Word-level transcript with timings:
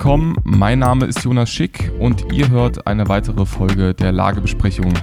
willkommen. 0.00 0.34
Mein 0.44 0.78
Name 0.78 1.04
ist 1.04 1.24
Jonas 1.24 1.50
Schick 1.50 1.92
und 1.98 2.32
ihr 2.32 2.48
hört 2.48 2.86
eine 2.86 3.10
weitere 3.10 3.44
Folge 3.44 3.92
der 3.92 4.12
Lagebesprechung, 4.12 4.94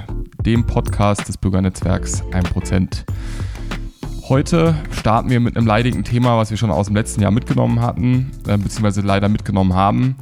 dem 0.44 0.66
Podcast 0.66 1.28
des 1.28 1.38
Bürgernetzwerks 1.38 2.24
1%. 2.32 3.04
Heute 4.28 4.74
starten 4.90 5.30
wir 5.30 5.40
mit 5.40 5.56
einem 5.56 5.68
leidigen 5.68 6.04
Thema, 6.04 6.36
was 6.40 6.50
wir 6.50 6.58
schon 6.58 6.72
aus 6.72 6.88
dem 6.88 6.96
letzten 6.96 7.22
Jahr 7.22 7.30
mitgenommen 7.30 7.80
hatten, 7.80 8.32
äh, 8.48 8.58
beziehungsweise 8.58 9.02
leider 9.02 9.30
mitgenommen 9.30 9.76
haben. 9.76 10.16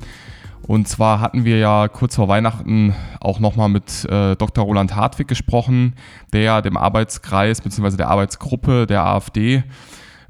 Und 0.68 0.90
zwar 0.90 1.22
hatten 1.22 1.46
wir 1.46 1.58
ja 1.58 1.88
kurz 1.88 2.18
vor 2.18 2.28
Weihnachten 2.28 2.94
auch 3.22 3.40
nochmal 3.40 3.70
mit 3.70 4.04
äh, 4.04 4.36
Dr. 4.36 4.66
Roland 4.66 4.94
Hartwig 4.94 5.30
gesprochen, 5.30 5.94
der 6.34 6.62
dem 6.62 6.76
Arbeitskreis 6.76 7.62
beziehungsweise 7.62 7.96
der 7.96 8.10
Arbeitsgruppe 8.10 8.88
der 8.88 9.06
AfD 9.06 9.64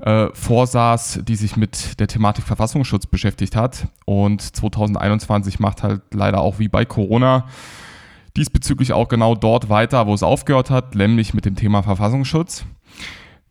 äh, 0.05 0.27
vorsaß, 0.33 1.21
die 1.23 1.36
sich 1.36 1.57
mit 1.57 2.00
der 2.00 2.07
Thematik 2.07 2.46
Verfassungsschutz 2.46 3.07
beschäftigt 3.07 3.55
hat. 3.55 3.87
Und 4.05 4.41
2021 4.41 5.59
macht 5.59 5.83
halt 5.83 6.01
leider 6.13 6.41
auch 6.41 6.59
wie 6.59 6.68
bei 6.68 6.86
Corona 6.86 7.47
diesbezüglich 8.37 8.93
auch 8.93 9.07
genau 9.07 9.33
dort 9.33 9.69
weiter, 9.69 10.05
wo 10.07 10.13
es 10.13 10.21
aufgehört 10.21 10.69
hat, 10.69 10.93
nämlich 10.93 11.33
mit 11.33 11.46
dem 11.46 11.55
Thema 11.55 11.82
Verfassungsschutz. 11.82 12.65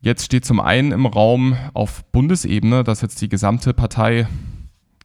Jetzt 0.01 0.27
steht 0.27 0.45
zum 0.45 0.61
einen 0.61 0.93
im 0.93 1.07
Raum 1.07 1.57
auf 1.73 2.05
Bundesebene, 2.13 2.85
dass 2.85 3.01
jetzt 3.01 3.21
die 3.21 3.29
gesamte 3.29 3.73
Partei 3.75 4.29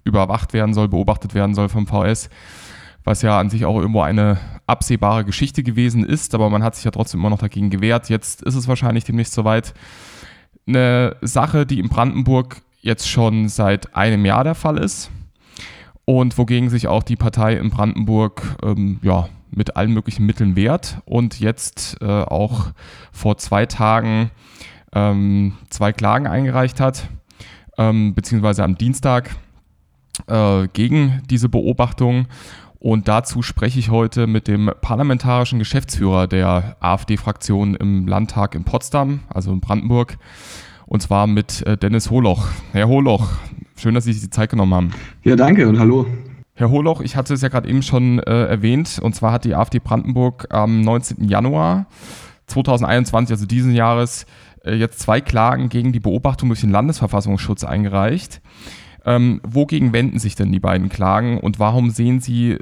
überwacht 0.03 0.53
werden 0.53 0.73
soll, 0.73 0.89
beobachtet 0.89 1.33
werden 1.33 1.55
soll 1.55 1.69
vom 1.69 1.87
VS, 1.87 2.29
was 3.05 3.21
ja 3.21 3.39
an 3.39 3.49
sich 3.49 3.65
auch 3.65 3.79
irgendwo 3.79 4.01
eine 4.01 4.37
absehbare 4.67 5.25
Geschichte 5.25 5.63
gewesen 5.63 6.05
ist, 6.05 6.35
aber 6.35 6.49
man 6.49 6.61
hat 6.61 6.75
sich 6.75 6.83
ja 6.83 6.91
trotzdem 6.91 7.21
immer 7.21 7.29
noch 7.29 7.39
dagegen 7.39 7.69
gewehrt. 7.69 8.09
Jetzt 8.09 8.41
ist 8.43 8.55
es 8.55 8.67
wahrscheinlich 8.67 9.05
demnächst 9.05 9.33
soweit 9.33 9.73
eine 10.69 11.15
Sache, 11.21 11.65
die 11.65 11.79
in 11.79 11.89
Brandenburg 11.89 12.61
jetzt 12.81 13.09
schon 13.09 13.49
seit 13.49 13.95
einem 13.95 14.25
Jahr 14.25 14.43
der 14.43 14.55
Fall 14.55 14.77
ist 14.77 15.11
und 16.05 16.37
wogegen 16.37 16.69
sich 16.69 16.87
auch 16.87 17.03
die 17.03 17.15
Partei 17.15 17.53
in 17.53 17.69
Brandenburg 17.69 18.41
ähm, 18.63 18.99
ja, 19.03 19.29
mit 19.51 19.75
allen 19.75 19.93
möglichen 19.93 20.25
Mitteln 20.25 20.55
wehrt 20.55 21.01
und 21.05 21.39
jetzt 21.39 21.97
äh, 22.01 22.05
auch 22.05 22.71
vor 23.11 23.37
zwei 23.37 23.65
Tagen 23.65 24.31
ähm, 24.93 25.53
zwei 25.69 25.91
Klagen 25.91 26.27
eingereicht 26.27 26.79
hat, 26.79 27.09
ähm, 27.77 28.15
beziehungsweise 28.15 28.63
am 28.63 28.75
Dienstag 28.75 29.35
äh, 30.27 30.67
gegen 30.73 31.21
diese 31.29 31.49
Beobachtung. 31.49 32.27
Und 32.79 33.09
dazu 33.09 33.41
spreche 33.41 33.77
ich 33.77 33.89
heute 33.89 34.25
mit 34.25 34.47
dem 34.47 34.71
parlamentarischen 34.81 35.59
Geschäftsführer 35.59 36.27
der 36.27 36.77
AfD-Fraktion 36.79 37.75
im 37.75 38.07
Landtag 38.07 38.55
in 38.55 38.63
Potsdam, 38.63 39.19
also 39.27 39.51
in 39.51 39.59
Brandenburg, 39.59 40.17
und 40.89 41.01
zwar 41.01 41.27
mit 41.27 41.65
äh, 41.67 41.77
Dennis 41.77 42.09
Holoch. 42.09 42.47
Herr 42.71 42.87
Holoch, 42.87 43.29
schön, 43.77 43.93
dass 43.93 44.05
Sie 44.05 44.13
sich 44.13 44.23
die 44.23 44.29
Zeit 44.31 44.49
genommen 44.49 44.73
haben. 44.73 44.91
Ja, 45.23 45.35
danke 45.35 45.69
und 45.69 45.79
hallo. 45.79 46.07
Herr 46.55 46.71
Holoch, 46.71 46.99
ich 47.01 47.15
hatte 47.15 47.35
es 47.35 47.41
ja 47.41 47.47
gerade 47.47 47.69
eben 47.69 47.83
schon 47.83 48.19
äh, 48.19 48.45
erwähnt, 48.45 48.99
und 49.01 49.13
zwar 49.15 49.31
hat 49.31 49.45
die 49.45 49.53
AfD 49.55 49.79
Brandenburg 49.79 50.47
am 50.49 50.81
19. 50.81 51.29
Januar 51.29 51.85
2021, 52.47 53.31
also 53.31 53.45
diesen 53.45 53.73
Jahres, 53.73 54.25
äh, 54.65 54.73
jetzt 54.73 54.99
zwei 54.99 55.21
Klagen 55.21 55.69
gegen 55.69 55.93
die 55.93 55.99
Beobachtung 55.99 56.49
durch 56.49 56.61
den 56.61 56.71
Landesverfassungsschutz 56.71 57.63
eingereicht. 57.63 58.41
Ähm, 59.05 59.41
wogegen 59.47 59.93
wenden 59.93 60.17
sich 60.17 60.35
denn 60.35 60.51
die 60.51 60.59
beiden 60.59 60.89
Klagen 60.89 61.39
und 61.39 61.59
warum 61.59 61.91
sehen 61.91 62.19
Sie 62.19 62.57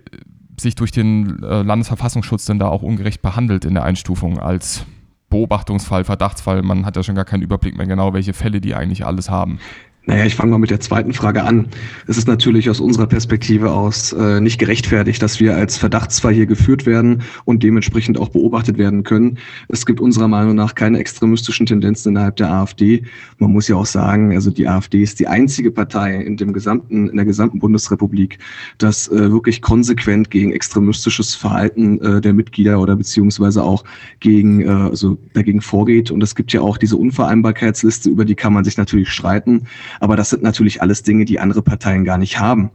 sich 0.60 0.76
durch 0.76 0.92
den 0.92 1.42
äh, 1.42 1.62
Landesverfassungsschutz 1.62 2.46
denn 2.46 2.60
da 2.60 2.68
auch 2.68 2.84
ungerecht 2.84 3.22
behandelt 3.22 3.64
in 3.64 3.74
der 3.74 3.84
Einstufung 3.84 4.38
als 4.38 4.86
Beobachtungsfall, 5.30 6.04
Verdachtsfall? 6.04 6.62
Man 6.62 6.86
hat 6.86 6.96
ja 6.96 7.04
schon 7.04 7.16
gar 7.16 7.26
keinen 7.26 7.42
Überblick 7.42 7.78
mehr 7.78 7.88
genau, 7.88 8.14
welche 8.14 8.34
Fälle 8.34 8.62
die 8.62 8.76
eigentlich 8.76 9.06
alles 9.06 9.30
haben. 9.30 9.60
Naja, 10.08 10.24
ich 10.24 10.36
fange 10.36 10.52
mal 10.52 10.58
mit 10.58 10.70
der 10.70 10.80
zweiten 10.80 11.12
Frage 11.12 11.44
an. 11.44 11.68
Es 12.08 12.18
ist 12.18 12.30
natürlich 12.30 12.70
aus 12.70 12.80
unserer 12.80 13.08
Perspektive 13.08 13.72
aus 13.72 14.14
äh, 14.14 14.40
nicht 14.40 14.58
gerechtfertigt, 14.58 15.22
dass 15.22 15.42
wir 15.42 15.58
als 15.58 15.76
Verdachtsfall 15.76 16.34
hier 16.34 16.46
geführt 16.46 16.86
werden 16.86 17.24
und 17.44 17.62
dementsprechend 17.62 18.18
auch 18.18 18.30
beobachtet 18.30 18.78
werden 18.78 19.04
können. 19.04 19.38
Es 19.68 19.86
gibt 19.86 20.00
unserer 20.00 20.30
Meinung 20.30 20.56
nach 20.56 20.76
keine 20.76 20.98
extremistischen 21.00 21.66
Tendenzen 21.66 22.14
innerhalb 22.14 22.38
der 22.38 22.50
AfD. 22.50 23.04
Man 23.38 23.52
muss 23.52 23.68
ja 23.68 23.76
auch 23.76 23.86
sagen, 23.86 24.32
also 24.32 24.50
die 24.50 24.66
AfD 24.66 25.04
ist 25.04 25.20
die 25.20 25.28
einzige 25.28 25.72
Partei 25.72 26.16
in 26.16 26.38
dem 26.38 26.54
gesamten, 26.54 27.10
in 27.10 27.18
der 27.18 27.26
gesamten 27.26 27.60
Bundesrepublik, 27.60 28.40
das 28.78 29.10
äh, 29.10 29.30
wirklich 29.30 29.62
konsequent 29.62 30.32
gegen 30.32 30.54
extremistisches 30.54 31.36
Verhalten 31.36 32.00
äh, 32.00 32.22
der 32.22 32.32
Mitglieder 32.32 32.80
oder 32.80 32.96
beziehungsweise 32.96 33.62
auch 33.62 33.84
gegen, 34.22 34.62
äh, 34.62 34.70
also 34.70 35.18
dagegen 35.34 35.60
vorgeht. 35.60 36.12
Und 36.12 36.24
es 36.24 36.34
gibt 36.34 36.54
ja 36.54 36.62
auch 36.62 36.78
diese 36.78 36.96
Unvereinbarkeitsliste, 36.96 38.10
über 38.10 38.24
die 38.24 38.36
kann 38.36 38.54
man 38.54 38.64
sich 38.64 38.78
natürlich 38.78 39.10
streiten. 39.10 39.64
Aber 40.00 40.16
das 40.16 40.30
sind 40.30 40.44
natürlich 40.44 40.82
alles 40.82 41.04
Dinge, 41.04 41.26
die 41.26 41.40
andere 41.40 41.62
Parteien 41.62 42.04
gar 42.04 42.18
nicht 42.18 42.40
haben. 42.40 42.70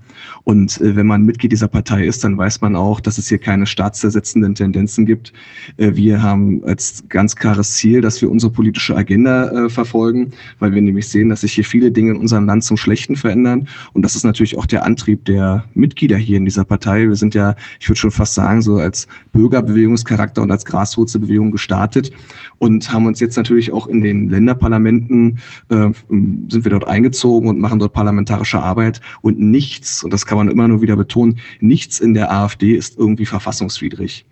Und 0.44 0.80
äh, 0.80 0.96
wenn 0.96 1.06
man 1.06 1.22
Mitglied 1.24 1.52
dieser 1.52 1.68
Partei 1.68 2.04
ist, 2.04 2.24
dann 2.24 2.36
weiß 2.36 2.60
man 2.60 2.76
auch, 2.76 3.00
dass 3.00 3.18
es 3.18 3.28
hier 3.28 3.38
keine 3.38 3.66
staatszersetzenden 3.66 4.54
Tendenzen 4.54 5.06
gibt. 5.06 5.32
Äh, 5.76 5.92
wir 5.94 6.22
haben 6.22 6.62
als 6.64 7.04
ganz 7.08 7.36
klares 7.36 7.74
Ziel, 7.74 8.00
dass 8.00 8.20
wir 8.20 8.30
unsere 8.30 8.52
politische 8.52 8.96
Agenda 8.96 9.50
äh, 9.50 9.68
verfolgen, 9.68 10.32
weil 10.58 10.74
wir 10.74 10.82
nämlich 10.82 11.08
sehen, 11.08 11.28
dass 11.28 11.42
sich 11.42 11.52
hier 11.52 11.64
viele 11.64 11.90
Dinge 11.90 12.12
in 12.12 12.16
unserem 12.16 12.46
Land 12.46 12.64
zum 12.64 12.76
Schlechten 12.76 13.16
verändern. 13.16 13.68
Und 13.92 14.02
das 14.02 14.16
ist 14.16 14.24
natürlich 14.24 14.58
auch 14.58 14.66
der 14.66 14.84
Antrieb 14.84 15.24
der 15.24 15.64
Mitglieder 15.74 16.16
hier 16.16 16.36
in 16.36 16.44
dieser 16.44 16.64
Partei. 16.64 17.08
Wir 17.08 17.16
sind 17.16 17.34
ja, 17.34 17.54
ich 17.80 17.88
würde 17.88 17.98
schon 17.98 18.10
fast 18.10 18.34
sagen, 18.34 18.62
so 18.62 18.76
als 18.76 19.06
Bürgerbewegungscharakter 19.32 20.42
und 20.42 20.50
als 20.50 20.64
Graswurzelbewegung 20.64 21.50
gestartet 21.50 22.10
und 22.58 22.92
haben 22.92 23.06
uns 23.06 23.20
jetzt 23.20 23.36
natürlich 23.36 23.72
auch 23.72 23.86
in 23.86 24.00
den 24.00 24.28
Länderparlamenten, 24.28 25.38
äh, 25.68 25.90
sind 26.08 26.64
wir 26.64 26.70
dort 26.70 26.86
eingezogen 26.86 27.11
eingezogen 27.12 27.48
und 27.48 27.58
machen 27.58 27.78
dort 27.78 27.92
parlamentarische 27.92 28.60
Arbeit 28.60 29.00
und 29.20 29.38
nichts, 29.38 30.02
und 30.02 30.12
das 30.12 30.26
kann 30.26 30.38
man 30.38 30.48
immer 30.48 30.68
nur 30.68 30.82
wieder 30.82 30.96
betonen, 30.96 31.38
nichts 31.60 32.00
in 32.00 32.14
der 32.14 32.32
AfD 32.32 32.74
ist 32.74 32.98
irgendwie 32.98 33.26
verfassungswidrig. 33.26 34.24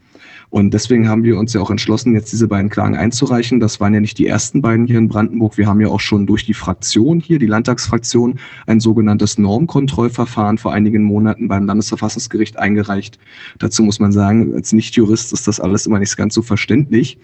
Und 0.50 0.75
deswegen 0.75 1.09
haben 1.09 1.22
wir 1.22 1.38
uns 1.38 1.53
ja 1.53 1.61
auch 1.61 1.71
entschlossen, 1.71 2.12
jetzt 2.15 2.33
diese 2.33 2.49
beiden 2.49 2.71
Klagen 2.71 2.97
einzureichen. 2.97 3.61
Das 3.61 3.78
waren 3.78 3.94
ja 3.94 4.00
nicht 4.00 4.19
die 4.19 4.27
ersten 4.27 4.61
beiden 4.61 4.87
hier 4.87 4.99
in 4.99 5.09
Brandenburg. 5.09 5.56
Wir 5.56 5.69
haben 5.69 5.81
ja 5.81 5.88
auch 5.88 6.00
schon 6.00 6.27
durch 6.27 6.44
die 6.44 6.55
Fraktion 6.55 7.21
hier, 7.21 7.38
die 7.38 7.47
Landtagsfraktion, 7.47 8.41
ein 8.66 8.81
sogenanntes 8.81 9.39
Normkontrollverfahren 9.39 10.59
vor 10.59 10.72
einigen 10.72 11.05
Monaten 11.05 11.47
beim 11.47 11.66
Landesverfassungsgericht 11.66 12.59
eingereicht. 12.59 13.19
Dazu 13.59 13.84
muss 13.84 14.00
man 14.00 14.10
sagen, 14.10 14.53
als 14.55 14.72
Nichtjurist 14.72 15.33
ist 15.33 15.47
das 15.47 15.60
alles 15.60 15.87
immer 15.87 16.00
nicht 16.00 16.16
ganz 16.16 16.34
so 16.34 16.43
verständlich. 16.43 17.19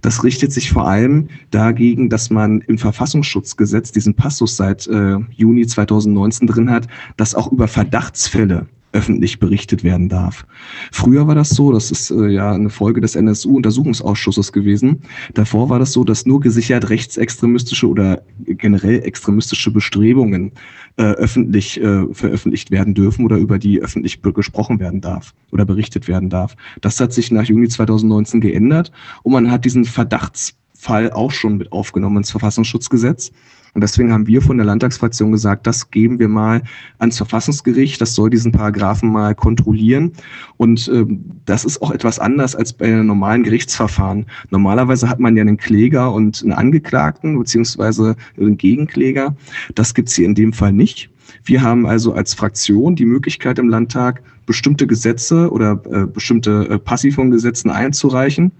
Das 0.00 0.24
richtet 0.24 0.52
sich 0.52 0.72
vor 0.72 0.88
allem 0.88 1.28
dagegen, 1.50 2.08
dass 2.08 2.30
man 2.30 2.62
im 2.62 2.78
Verfassungsschutzgesetz 2.78 3.92
diesen 3.92 4.14
Passus 4.14 4.56
seit 4.56 4.86
äh, 4.86 5.18
Juni 5.30 5.66
2019 5.66 6.46
drin 6.46 6.70
hat, 6.70 6.86
dass 7.18 7.34
auch 7.34 7.52
über 7.52 7.68
Verdachtsfälle 7.68 8.66
öffentlich 8.92 9.38
berichtet 9.38 9.84
werden 9.84 10.08
darf. 10.08 10.46
Früher 10.92 11.26
war 11.26 11.34
das 11.34 11.50
so, 11.50 11.72
das 11.72 11.90
ist 11.90 12.10
äh, 12.10 12.28
ja 12.28 12.52
eine 12.52 12.70
Folge 12.70 13.00
des 13.00 13.16
NSU-Untersuchungsausschusses 13.16 14.52
gewesen. 14.52 15.02
Davor 15.34 15.70
war 15.70 15.78
das 15.78 15.92
so, 15.92 16.04
dass 16.04 16.26
nur 16.26 16.40
gesichert 16.40 16.90
rechtsextremistische 16.90 17.88
oder 17.88 18.22
generell 18.46 19.00
extremistische 19.02 19.70
Bestrebungen 19.70 20.52
äh, 20.96 21.04
öffentlich 21.04 21.80
äh, 21.80 22.06
veröffentlicht 22.12 22.70
werden 22.70 22.94
dürfen 22.94 23.24
oder 23.24 23.36
über 23.36 23.58
die 23.58 23.80
öffentlich 23.80 24.20
gesprochen 24.22 24.78
werden 24.78 25.00
darf 25.00 25.34
oder 25.50 25.64
berichtet 25.64 26.08
werden 26.08 26.28
darf. 26.28 26.54
Das 26.80 27.00
hat 27.00 27.12
sich 27.12 27.30
nach 27.30 27.44
Juni 27.44 27.68
2019 27.68 28.40
geändert 28.40 28.92
und 29.22 29.32
man 29.32 29.50
hat 29.50 29.64
diesen 29.64 29.84
Verdachtsfall 29.84 31.10
auch 31.12 31.32
schon 31.32 31.56
mit 31.56 31.72
aufgenommen 31.72 32.18
ins 32.18 32.30
Verfassungsschutzgesetz. 32.30 33.32
Und 33.74 33.80
deswegen 33.80 34.12
haben 34.12 34.26
wir 34.26 34.42
von 34.42 34.58
der 34.58 34.66
Landtagsfraktion 34.66 35.32
gesagt, 35.32 35.66
das 35.66 35.90
geben 35.90 36.18
wir 36.18 36.28
mal 36.28 36.62
ans 36.98 37.16
Verfassungsgericht, 37.16 38.00
das 38.00 38.14
soll 38.14 38.28
diesen 38.28 38.52
Paragraphen 38.52 39.10
mal 39.10 39.34
kontrollieren. 39.34 40.12
Und 40.58 40.90
ähm, 40.92 41.24
das 41.46 41.64
ist 41.64 41.80
auch 41.80 41.90
etwas 41.90 42.18
anders 42.18 42.54
als 42.54 42.74
bei 42.74 42.86
einem 42.86 43.06
normalen 43.06 43.44
Gerichtsverfahren. 43.44 44.26
Normalerweise 44.50 45.08
hat 45.08 45.20
man 45.20 45.36
ja 45.36 45.40
einen 45.40 45.56
Kläger 45.56 46.12
und 46.12 46.42
einen 46.42 46.52
Angeklagten 46.52 47.38
beziehungsweise 47.38 48.16
einen 48.36 48.58
Gegenkläger. 48.58 49.34
Das 49.74 49.94
gibt's 49.94 50.14
hier 50.14 50.26
in 50.26 50.34
dem 50.34 50.52
Fall 50.52 50.74
nicht. 50.74 51.08
Wir 51.44 51.62
haben 51.62 51.86
also 51.86 52.12
als 52.12 52.34
Fraktion 52.34 52.94
die 52.94 53.06
Möglichkeit 53.06 53.58
im 53.58 53.70
Landtag, 53.70 54.22
bestimmte 54.44 54.86
Gesetze 54.86 55.50
oder 55.50 55.80
äh, 55.90 56.06
bestimmte 56.06 56.68
äh, 56.68 56.78
Passiv 56.78 57.14
von 57.14 57.30
Gesetzen 57.30 57.70
einzureichen. 57.70 58.52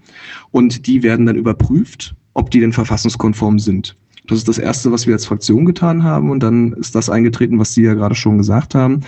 Und 0.49 0.87
die 0.87 1.03
werden 1.03 1.25
dann 1.27 1.35
überprüft, 1.35 2.15
ob 2.33 2.49
die 2.49 2.61
denn 2.61 2.73
verfassungskonform 2.73 3.59
sind. 3.59 3.95
Das 4.27 4.37
ist 4.37 4.47
das 4.47 4.57
Erste, 4.57 4.91
was 4.91 5.05
wir 5.05 5.13
als 5.13 5.25
Fraktion 5.25 5.65
getan 5.65 6.03
haben. 6.03 6.31
Und 6.31 6.41
dann 6.41 6.73
ist 6.73 6.95
das 6.95 7.09
eingetreten, 7.09 7.59
was 7.59 7.73
Sie 7.73 7.83
ja 7.83 7.93
gerade 7.93 8.15
schon 8.15 8.37
gesagt 8.37 8.73
haben. 8.73 9.01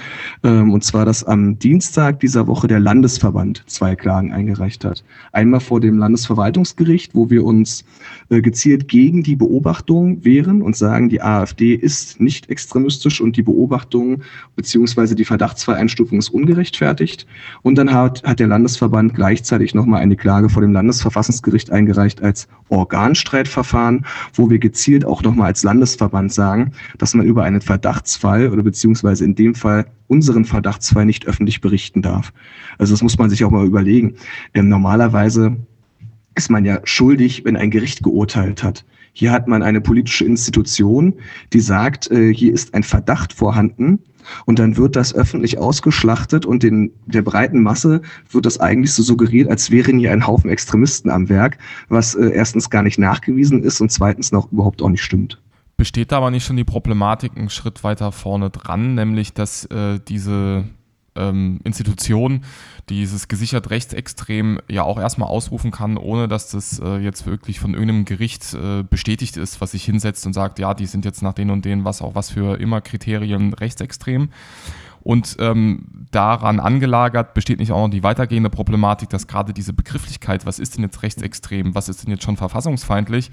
Ähm, 0.43 0.73
und 0.73 0.83
zwar, 0.83 1.05
dass 1.05 1.23
am 1.23 1.57
Dienstag 1.57 2.19
dieser 2.19 2.47
Woche 2.47 2.67
der 2.67 2.81
Landesverband 2.81 3.63
zwei 3.67 3.95
Klagen 3.95 4.33
eingereicht 4.33 4.83
hat. 4.83 5.03
Einmal 5.31 5.61
vor 5.61 5.79
dem 5.79 5.97
Landesverwaltungsgericht, 5.97 7.15
wo 7.15 7.29
wir 7.29 7.45
uns 7.45 7.85
äh, 8.29 8.41
gezielt 8.41 8.89
gegen 8.89 9.23
die 9.23 9.37
Beobachtung 9.37 10.25
wehren 10.25 10.61
und 10.61 10.75
sagen, 10.75 11.07
die 11.07 11.21
AfD 11.21 11.75
ist 11.75 12.19
nicht 12.19 12.49
extremistisch 12.49 13.21
und 13.21 13.37
die 13.37 13.43
Beobachtung 13.43 14.21
beziehungsweise 14.57 15.15
die 15.15 15.25
Verdachtsvereinstufung 15.25 16.19
ist 16.19 16.29
ungerechtfertigt. 16.29 17.25
Und 17.61 17.77
dann 17.77 17.93
hat, 17.93 18.21
hat 18.23 18.39
der 18.39 18.47
Landesverband 18.47 19.15
gleichzeitig 19.15 19.73
nochmal 19.73 20.01
eine 20.01 20.17
Klage 20.17 20.49
vor 20.49 20.61
dem 20.61 20.73
Landesverfassungsgericht 20.73 21.71
eingereicht 21.71 22.21
als 22.21 22.49
Organstreitverfahren, 22.67 24.05
wo 24.33 24.49
wir 24.49 24.59
gezielt 24.59 25.04
auch 25.05 25.23
nochmal 25.23 25.47
als 25.47 25.63
Landesverband 25.63 26.31
sagen, 26.31 26.71
dass 26.97 27.13
man 27.13 27.25
über 27.25 27.43
einen 27.43 27.61
Verdachtsfall 27.61 28.49
oder 28.49 28.63
beziehungsweise 28.63 29.23
in 29.23 29.35
dem 29.35 29.55
Fall 29.55 29.85
unseren 30.07 30.45
Verdachtsfall 30.45 31.05
nicht 31.05 31.27
öffentlich 31.27 31.61
berichten 31.61 32.01
darf. 32.01 32.33
Also 32.77 32.93
das 32.93 33.01
muss 33.01 33.17
man 33.17 33.29
sich 33.29 33.43
auch 33.43 33.51
mal 33.51 33.65
überlegen. 33.65 34.15
Ähm, 34.53 34.69
normalerweise 34.69 35.55
ist 36.35 36.49
man 36.49 36.65
ja 36.65 36.79
schuldig, 36.83 37.45
wenn 37.45 37.55
ein 37.55 37.71
Gericht 37.71 38.03
geurteilt 38.03 38.63
hat. 38.63 38.85
Hier 39.13 39.31
hat 39.31 39.47
man 39.47 39.63
eine 39.63 39.79
politische 39.79 40.25
Institution, 40.25 41.13
die 41.53 41.61
sagt, 41.61 42.11
äh, 42.11 42.33
hier 42.33 42.53
ist 42.53 42.73
ein 42.73 42.83
Verdacht 42.83 43.31
vorhanden 43.31 43.99
und 44.45 44.59
dann 44.59 44.77
wird 44.77 44.95
das 44.95 45.13
öffentlich 45.13 45.57
ausgeschlachtet 45.57 46.45
und 46.45 46.63
in 46.63 46.91
der 47.05 47.21
breiten 47.21 47.61
Masse 47.61 48.01
wird 48.29 48.45
das 48.45 48.59
eigentlich 48.59 48.93
so 48.93 49.03
suggeriert, 49.03 49.49
als 49.49 49.71
wären 49.71 49.99
hier 49.99 50.11
ein 50.11 50.27
Haufen 50.27 50.49
Extremisten 50.49 51.09
am 51.09 51.29
Werk, 51.29 51.57
was 51.89 52.15
äh, 52.15 52.29
erstens 52.29 52.69
gar 52.69 52.83
nicht 52.83 52.99
nachgewiesen 52.99 53.63
ist 53.63 53.81
und 53.81 53.91
zweitens 53.91 54.31
noch 54.31 54.51
überhaupt 54.51 54.81
auch 54.81 54.89
nicht 54.89 55.03
stimmt. 55.03 55.41
Besteht 55.77 56.11
da 56.11 56.17
aber 56.17 56.31
nicht 56.31 56.45
schon 56.45 56.55
die 56.55 56.63
Problematik 56.63 57.35
einen 57.35 57.49
Schritt 57.49 57.83
weiter 57.83 58.11
vorne 58.11 58.49
dran, 58.49 58.95
nämlich 58.95 59.33
dass 59.33 59.65
äh, 59.65 59.99
diese 60.07 60.65
ähm, 61.15 61.59
Institution 61.63 62.41
dieses 62.89 63.27
gesichert 63.27 63.69
Rechtsextrem 63.69 64.59
ja 64.69 64.83
auch 64.83 64.99
erstmal 64.99 65.29
ausrufen 65.29 65.71
kann, 65.71 65.97
ohne 65.97 66.27
dass 66.27 66.51
das 66.51 66.79
äh, 66.79 66.97
jetzt 66.97 67.25
wirklich 67.25 67.59
von 67.59 67.73
irgendeinem 67.73 68.05
Gericht 68.05 68.53
äh, 68.53 68.83
bestätigt 68.83 69.37
ist, 69.37 69.61
was 69.61 69.71
sich 69.71 69.83
hinsetzt 69.83 70.25
und 70.25 70.33
sagt, 70.33 70.59
ja, 70.59 70.73
die 70.73 70.85
sind 70.85 71.05
jetzt 71.05 71.21
nach 71.21 71.33
den 71.33 71.49
und 71.49 71.65
denen, 71.65 71.85
was 71.85 72.01
auch 72.01 72.15
was 72.15 72.29
für 72.29 72.59
immer 72.59 72.81
Kriterien 72.81 73.53
rechtsextrem. 73.53 74.29
Und 75.05 75.37
ähm, 75.37 76.07
daran 76.09 76.59
angelagert 76.59 77.35
besteht 77.35 77.59
nicht 77.59 77.71
auch 77.71 77.83
noch 77.83 77.91
die 77.91 78.01
weitergehende 78.01 78.49
Problematik, 78.49 79.07
dass 79.07 79.27
gerade 79.27 79.53
diese 79.53 79.71
Begrifflichkeit, 79.71 80.47
was 80.47 80.57
ist 80.57 80.75
denn 80.75 80.83
jetzt 80.83 81.03
rechtsextrem, 81.03 81.75
was 81.75 81.89
ist 81.89 82.03
denn 82.03 82.09
jetzt 82.09 82.23
schon 82.23 82.37
verfassungsfeindlich, 82.37 83.29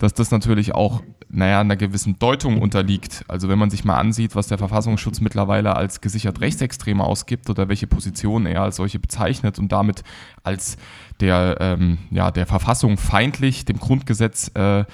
dass 0.00 0.12
das 0.12 0.32
natürlich 0.32 0.74
auch, 0.74 1.04
naja, 1.28 1.60
einer 1.60 1.76
gewissen 1.76 2.18
Deutung 2.18 2.60
unterliegt. 2.60 3.24
Also 3.28 3.48
wenn 3.48 3.60
man 3.60 3.70
sich 3.70 3.84
mal 3.84 3.96
ansieht, 3.96 4.34
was 4.34 4.48
der 4.48 4.58
Verfassungsschutz 4.58 5.20
mittlerweile 5.20 5.76
als 5.76 6.00
gesichert 6.00 6.40
Rechtsextreme 6.40 7.04
ausgibt 7.04 7.48
oder 7.48 7.68
welche 7.68 7.86
Positionen 7.86 8.46
er 8.46 8.62
als 8.62 8.74
solche 8.74 8.98
bezeichnet 8.98 9.60
und 9.60 9.70
damit 9.70 10.02
als 10.42 10.76
der, 11.20 11.58
ähm, 11.60 11.98
ja, 12.10 12.32
der 12.32 12.46
Verfassung 12.46 12.96
feindlich, 12.96 13.64
dem 13.64 13.78
Grundgesetz 13.78 14.50
äh, 14.56 14.84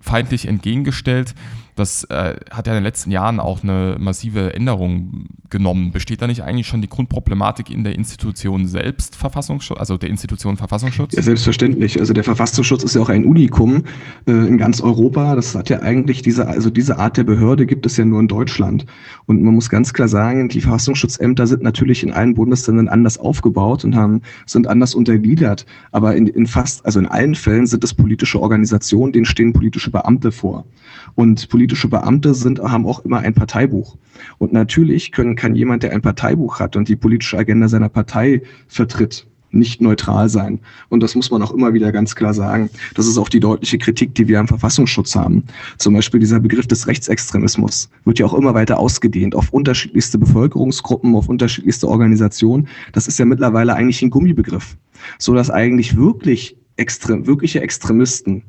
feindlich 0.00 0.48
entgegengestellt, 0.48 1.34
das 1.78 2.04
äh, 2.04 2.36
hat 2.50 2.66
ja 2.66 2.72
in 2.72 2.78
den 2.78 2.84
letzten 2.84 3.10
Jahren 3.10 3.40
auch 3.40 3.62
eine 3.62 3.96
massive 3.98 4.54
Änderung 4.54 5.28
genommen. 5.50 5.92
Besteht 5.92 6.20
da 6.20 6.26
nicht 6.26 6.42
eigentlich 6.42 6.66
schon 6.66 6.82
die 6.82 6.88
Grundproblematik 6.88 7.70
in 7.70 7.84
der 7.84 7.94
Institution 7.94 8.66
selbst 8.66 9.16
Verfassungsschutz, 9.16 9.78
also 9.78 9.96
der 9.96 10.10
Institution 10.10 10.56
Verfassungsschutz? 10.56 11.14
Ja, 11.14 11.22
selbstverständlich. 11.22 11.98
Also 11.98 12.12
der 12.12 12.24
Verfassungsschutz 12.24 12.84
ist 12.84 12.94
ja 12.94 13.00
auch 13.00 13.08
ein 13.08 13.24
Unikum 13.24 13.84
äh, 14.26 14.32
in 14.32 14.58
ganz 14.58 14.80
Europa. 14.80 15.34
Das 15.36 15.54
hat 15.54 15.70
ja 15.70 15.80
eigentlich 15.80 16.22
diese, 16.22 16.48
also 16.48 16.70
diese 16.70 16.98
Art 16.98 17.16
der 17.16 17.24
Behörde 17.24 17.66
gibt 17.66 17.86
es 17.86 17.96
ja 17.96 18.04
nur 18.04 18.20
in 18.20 18.28
Deutschland. 18.28 18.84
Und 19.26 19.42
man 19.42 19.54
muss 19.54 19.70
ganz 19.70 19.92
klar 19.92 20.08
sagen, 20.08 20.48
die 20.48 20.60
Verfassungsschutzämter 20.60 21.46
sind 21.46 21.62
natürlich 21.62 22.02
in 22.02 22.12
allen 22.12 22.34
Bundesländern 22.34 22.88
anders 22.88 23.18
aufgebaut 23.18 23.84
und 23.84 23.94
haben, 23.94 24.22
sind 24.46 24.66
anders 24.66 24.94
untergliedert. 24.94 25.64
Aber 25.92 26.16
in, 26.16 26.26
in 26.26 26.46
fast, 26.46 26.84
also 26.84 26.98
in 26.98 27.06
allen 27.06 27.34
Fällen 27.34 27.66
sind 27.66 27.84
es 27.84 27.94
politische 27.94 28.40
Organisationen, 28.40 29.12
denen 29.12 29.24
stehen 29.24 29.52
politische 29.52 29.90
Beamte 29.90 30.32
vor. 30.32 30.66
Und 31.14 31.48
politische 31.48 31.67
Beamte 31.88 32.34
sind, 32.34 32.60
haben 32.60 32.86
auch 32.86 33.04
immer 33.04 33.20
ein 33.20 33.34
Parteibuch. 33.34 33.96
Und 34.38 34.52
natürlich 34.52 35.12
können, 35.12 35.36
kann 35.36 35.54
jemand, 35.54 35.82
der 35.82 35.92
ein 35.92 36.02
Parteibuch 36.02 36.60
hat 36.60 36.76
und 36.76 36.88
die 36.88 36.96
politische 36.96 37.38
Agenda 37.38 37.68
seiner 37.68 37.88
Partei 37.88 38.42
vertritt, 38.66 39.26
nicht 39.50 39.80
neutral 39.80 40.28
sein. 40.28 40.60
Und 40.88 41.02
das 41.02 41.14
muss 41.14 41.30
man 41.30 41.42
auch 41.42 41.52
immer 41.52 41.72
wieder 41.72 41.92
ganz 41.92 42.14
klar 42.14 42.34
sagen. 42.34 42.70
Das 42.94 43.06
ist 43.06 43.18
auch 43.18 43.28
die 43.28 43.40
deutliche 43.40 43.78
Kritik, 43.78 44.14
die 44.14 44.28
wir 44.28 44.40
am 44.40 44.48
Verfassungsschutz 44.48 45.14
haben. 45.14 45.44
Zum 45.78 45.94
Beispiel 45.94 46.20
dieser 46.20 46.40
Begriff 46.40 46.66
des 46.66 46.86
Rechtsextremismus 46.86 47.88
wird 48.04 48.18
ja 48.18 48.26
auch 48.26 48.34
immer 48.34 48.54
weiter 48.54 48.78
ausgedehnt 48.78 49.34
auf 49.34 49.52
unterschiedlichste 49.52 50.18
Bevölkerungsgruppen, 50.18 51.14
auf 51.14 51.28
unterschiedlichste 51.28 51.88
Organisationen. 51.88 52.68
Das 52.92 53.08
ist 53.08 53.18
ja 53.18 53.24
mittlerweile 53.24 53.74
eigentlich 53.74 54.02
ein 54.02 54.10
Gummibegriff, 54.10 54.76
so 55.18 55.34
dass 55.34 55.50
eigentlich 55.50 55.96
wirklich 55.96 56.56
extrem, 56.76 57.26
wirkliche 57.26 57.60
Extremisten 57.60 58.42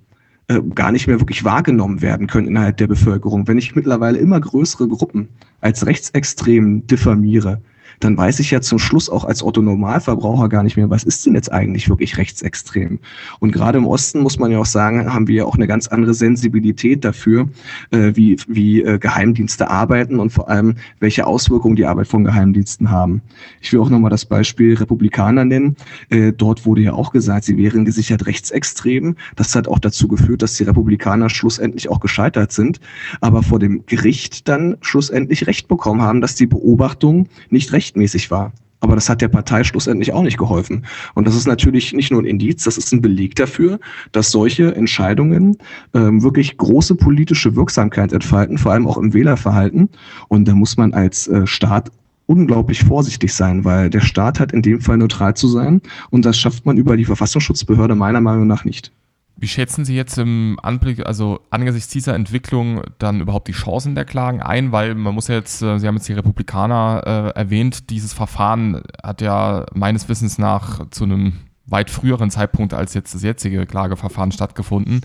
äh, 0.50 0.62
gar 0.74 0.92
nicht 0.92 1.08
mehr 1.08 1.20
wirklich 1.20 1.44
wahrgenommen 1.44 2.02
werden 2.02 2.26
können 2.26 2.48
innerhalb 2.48 2.78
der 2.78 2.88
Bevölkerung. 2.88 3.48
Wenn 3.48 3.60
ich 3.60 3.76
mittlerweile 3.76 4.18
immer 4.18 4.40
größere 4.42 4.88
Gruppen 4.88 5.30
als 5.62 5.86
rechtsextrem 5.86 6.88
diffamiere, 6.88 7.62
dann 8.00 8.18
weiß 8.18 8.40
ich 8.40 8.52
ja 8.52 8.62
zum 8.62 8.80
Schluss 8.80 9.10
auch 9.10 9.26
als 9.26 9.44
Otto-Normalverbraucher 9.44 10.50
gar 10.50 10.64
nicht 10.64 10.78
mehr, 10.78 10.90
was 10.90 11.04
ist 11.04 11.26
denn 11.26 11.36
jetzt 11.36 11.52
eigentlich 11.52 11.90
wirklich 11.90 12.18
rechtsextrem. 12.18 13.00
Und 13.40 13.52
gerade 13.52 13.78
im 13.78 13.86
Osten 13.86 14.22
muss 14.22 14.40
man 14.40 14.52
ja 14.52 14.60
auch 14.60 14.66
sagen, 14.66 15.14
haben 15.14 15.28
wir 15.28 15.36
ja 15.36 15.46
auch 15.46 15.56
eine 15.56 15.68
ganz 15.68 15.88
andere 15.88 16.14
Sensibilität 16.14 17.04
dafür, 17.04 17.50
äh, 17.92 18.12
wie, 18.16 18.38
wie 18.48 18.82
äh, 18.82 19.00
Geheimdienste 19.00 19.70
arbeiten 19.70 20.20
und 20.20 20.32
vor 20.32 20.50
allem, 20.50 20.76
welche 21.00 21.26
Auswirkungen 21.28 21.76
die 21.76 21.86
Arbeit 21.86 22.08
von 22.08 22.24
Geheimdiensten 22.24 22.92
haben. 22.92 23.22
Ich 23.62 23.74
will 23.74 23.80
auch 23.80 23.90
nochmal 23.90 24.12
das 24.12 24.26
Beispiel 24.26 24.76
Republikaner 24.76 25.46
nennen. 25.46 25.76
Äh, 26.10 26.34
dort 26.34 26.66
wurde 26.66 26.82
ja 26.82 26.94
auch 26.94 27.12
gesagt, 27.12 27.46
sie 27.46 27.58
wären 27.58 27.86
gesichert 27.86 28.26
rechtsextrem. 28.26 29.16
Das 29.36 29.56
hat 29.56 29.68
auch 29.68 29.80
dazu 29.80 30.08
geführt, 30.08 30.42
dass 30.42 30.56
die 30.56 30.64
Republikaner 30.64 31.30
schlussendlich 31.30 31.90
auch 31.90 32.00
gescheitert 32.00 32.52
sind, 32.52 32.80
aber 33.22 33.44
vor 33.44 33.60
dem 33.60 33.86
Gericht 33.86 34.48
dann 34.48 34.78
schlussendlich 34.82 35.48
Recht 35.48 35.68
bekommen 35.68 36.02
haben, 36.02 36.22
dass 36.22 36.36
die 36.36 36.48
Beobachtung 36.48 37.28
nicht 37.50 37.74
recht 37.74 37.79
rechtmäßig 37.80 38.30
war. 38.30 38.52
Aber 38.82 38.96
das 38.96 39.10
hat 39.10 39.22
der 39.22 39.28
Partei 39.28 39.64
schlussendlich 39.64 40.14
auch 40.14 40.22
nicht 40.22 40.38
geholfen. 40.38 40.86
Und 41.14 41.28
das 41.28 41.36
ist 41.36 41.48
natürlich 41.48 41.94
nicht 41.94 42.12
nur 42.12 42.22
ein 42.22 42.26
Indiz, 42.26 42.64
das 42.64 42.78
ist 42.78 42.94
ein 42.94 43.02
Beleg 43.02 43.36
dafür, 43.36 43.80
dass 44.12 44.32
solche 44.32 44.76
Entscheidungen 44.76 45.58
ähm, 45.94 46.24
wirklich 46.24 46.58
große 46.58 46.96
politische 46.96 47.56
Wirksamkeit 47.56 48.14
entfalten, 48.14 48.58
vor 48.58 48.72
allem 48.72 48.88
auch 48.88 48.98
im 48.98 49.14
Wählerverhalten. 49.14 49.90
Und 50.30 50.48
da 50.48 50.56
muss 50.56 50.78
man 50.78 50.94
als 50.94 51.28
äh, 51.28 51.46
Staat 51.46 51.92
unglaublich 52.26 52.84
vorsichtig 52.84 53.34
sein, 53.34 53.66
weil 53.66 53.90
der 53.90 54.02
Staat 54.02 54.40
hat 54.40 54.52
in 54.52 54.62
dem 54.62 54.80
Fall 54.82 54.98
neutral 54.98 55.34
zu 55.34 55.48
sein. 55.48 55.82
Und 56.10 56.26
das 56.26 56.38
schafft 56.38 56.66
man 56.66 56.78
über 56.78 56.96
die 56.96 57.06
Verfassungsschutzbehörde 57.06 57.96
meiner 57.96 58.22
Meinung 58.22 58.48
nach 58.48 58.66
nicht. 58.66 58.94
Wie 59.42 59.48
schätzen 59.48 59.86
Sie 59.86 59.96
jetzt 59.96 60.18
im 60.18 60.60
Anblick, 60.62 61.06
also 61.06 61.40
angesichts 61.50 61.90
dieser 61.90 62.14
Entwicklung 62.14 62.82
dann 62.98 63.22
überhaupt 63.22 63.48
die 63.48 63.54
Chancen 63.54 63.96
der 63.96 64.04
Klagen 64.04 64.42
ein? 64.42 64.74
Weil 64.74 64.96
man 64.96 65.16
muss 65.16 65.30
ja 65.30 65.36
jetzt, 65.36 65.62
äh, 65.62 65.80
Sie 65.80 65.88
haben 65.88 65.96
jetzt 65.96 66.10
die 66.10 66.14
Republikaner 66.14 67.34
äh, 67.36 67.40
erwähnt, 67.40 67.90
dieses 67.90 68.12
Verfahren 68.12 68.84
hat 69.02 69.22
ja 69.22 69.66
meines 69.74 70.10
Wissens 70.10 70.38
nach 70.40 70.90
zu 70.90 71.06
einem 71.06 71.34
weit 71.70 71.90
früheren 71.90 72.30
Zeitpunkt 72.32 72.74
als 72.74 72.94
jetzt 72.94 73.14
das 73.14 73.24
jetzige 73.24 73.66
Klageverfahren 73.66 74.32
stattgefunden. 74.32 75.02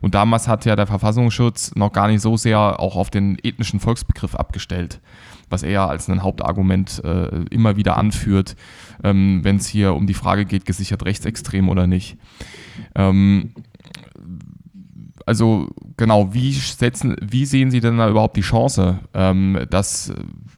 Und 0.00 0.14
damals 0.14 0.48
hat 0.48 0.64
ja 0.64 0.76
der 0.76 0.86
Verfassungsschutz 0.86 1.74
noch 1.74 1.92
gar 1.92 2.08
nicht 2.08 2.20
so 2.20 2.36
sehr 2.36 2.80
auch 2.80 2.96
auf 2.96 3.10
den 3.10 3.38
ethnischen 3.42 3.80
Volksbegriff 3.80 4.34
abgestellt, 4.34 5.00
was 5.50 5.62
er 5.62 5.88
als 5.88 6.08
ein 6.08 6.22
Hauptargument 6.22 7.02
äh, 7.04 7.44
immer 7.50 7.76
wieder 7.76 7.96
anführt, 7.96 8.56
ähm, 9.02 9.40
wenn 9.42 9.56
es 9.56 9.66
hier 9.66 9.94
um 9.94 10.06
die 10.06 10.14
Frage 10.14 10.44
geht, 10.44 10.66
gesichert 10.66 11.04
rechtsextrem 11.04 11.68
oder 11.68 11.86
nicht. 11.86 12.16
Ähm, 12.94 13.52
also 15.26 15.68
genau, 15.96 16.34
wie 16.34 16.52
setzen, 16.52 17.16
wie 17.20 17.46
sehen 17.46 17.70
Sie 17.70 17.80
denn 17.80 17.98
da 17.98 18.08
überhaupt 18.08 18.36
die 18.36 18.42
Chance, 18.42 19.00
ähm, 19.14 19.66
dass 19.70 20.12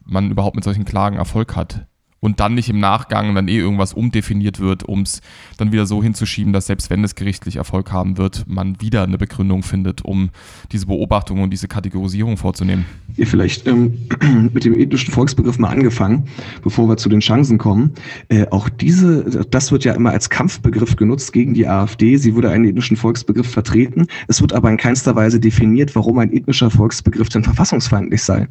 man 0.05 0.31
überhaupt 0.31 0.55
mit 0.55 0.63
solchen 0.63 0.85
Klagen 0.85 1.17
Erfolg 1.17 1.55
hat? 1.55 1.85
Und 2.19 2.39
dann 2.39 2.55
nicht 2.55 2.69
im 2.69 2.79
Nachgang 2.79 3.35
dann 3.35 3.47
eh 3.47 3.57
irgendwas 3.57 3.93
umdefiniert 3.93 4.59
wird, 4.59 4.83
um 4.83 5.01
es 5.01 5.21
dann 5.57 5.71
wieder 5.71 5.85
so 5.85 6.01
hinzuschieben, 6.01 6.53
dass 6.53 6.67
selbst 6.67 6.89
wenn 6.89 7.03
es 7.03 7.15
gerichtlich 7.15 7.57
Erfolg 7.57 7.91
haben 7.91 8.17
wird, 8.17 8.45
man 8.47 8.81
wieder 8.81 9.03
eine 9.03 9.17
Begründung 9.17 9.63
findet, 9.63 10.03
um 10.03 10.29
diese 10.71 10.87
Beobachtung 10.87 11.41
und 11.41 11.51
diese 11.51 11.67
Kategorisierung 11.67 12.37
vorzunehmen. 12.37 12.85
Ihr 13.15 13.27
vielleicht 13.27 13.67
ähm, 13.67 13.97
mit 14.53 14.65
dem 14.65 14.77
ethnischen 14.77 15.13
Volksbegriff 15.13 15.59
mal 15.59 15.69
angefangen, 15.69 16.27
bevor 16.63 16.89
wir 16.89 16.97
zu 16.97 17.09
den 17.09 17.19
Chancen 17.19 17.57
kommen. 17.57 17.91
Äh, 18.29 18.47
auch 18.49 18.69
diese, 18.69 19.45
das 19.49 19.71
wird 19.71 19.83
ja 19.83 19.93
immer 19.93 20.11
als 20.11 20.29
Kampfbegriff 20.29 20.95
genutzt 20.95 21.33
gegen 21.33 21.53
die 21.53 21.67
AfD. 21.67 22.17
Sie 22.17 22.35
würde 22.35 22.49
einen 22.49 22.65
ethnischen 22.65 22.97
Volksbegriff 22.97 23.49
vertreten. 23.49 24.07
Es 24.27 24.41
wird 24.41 24.53
aber 24.53 24.69
in 24.69 24.77
keinster 24.77 25.15
Weise 25.15 25.39
definiert, 25.39 25.95
warum 25.95 26.17
ein 26.19 26.33
ethnischer 26.33 26.69
Volksbegriff 26.69 27.29
denn 27.29 27.43
verfassungsfeindlich 27.43 28.23
sei. 28.23 28.47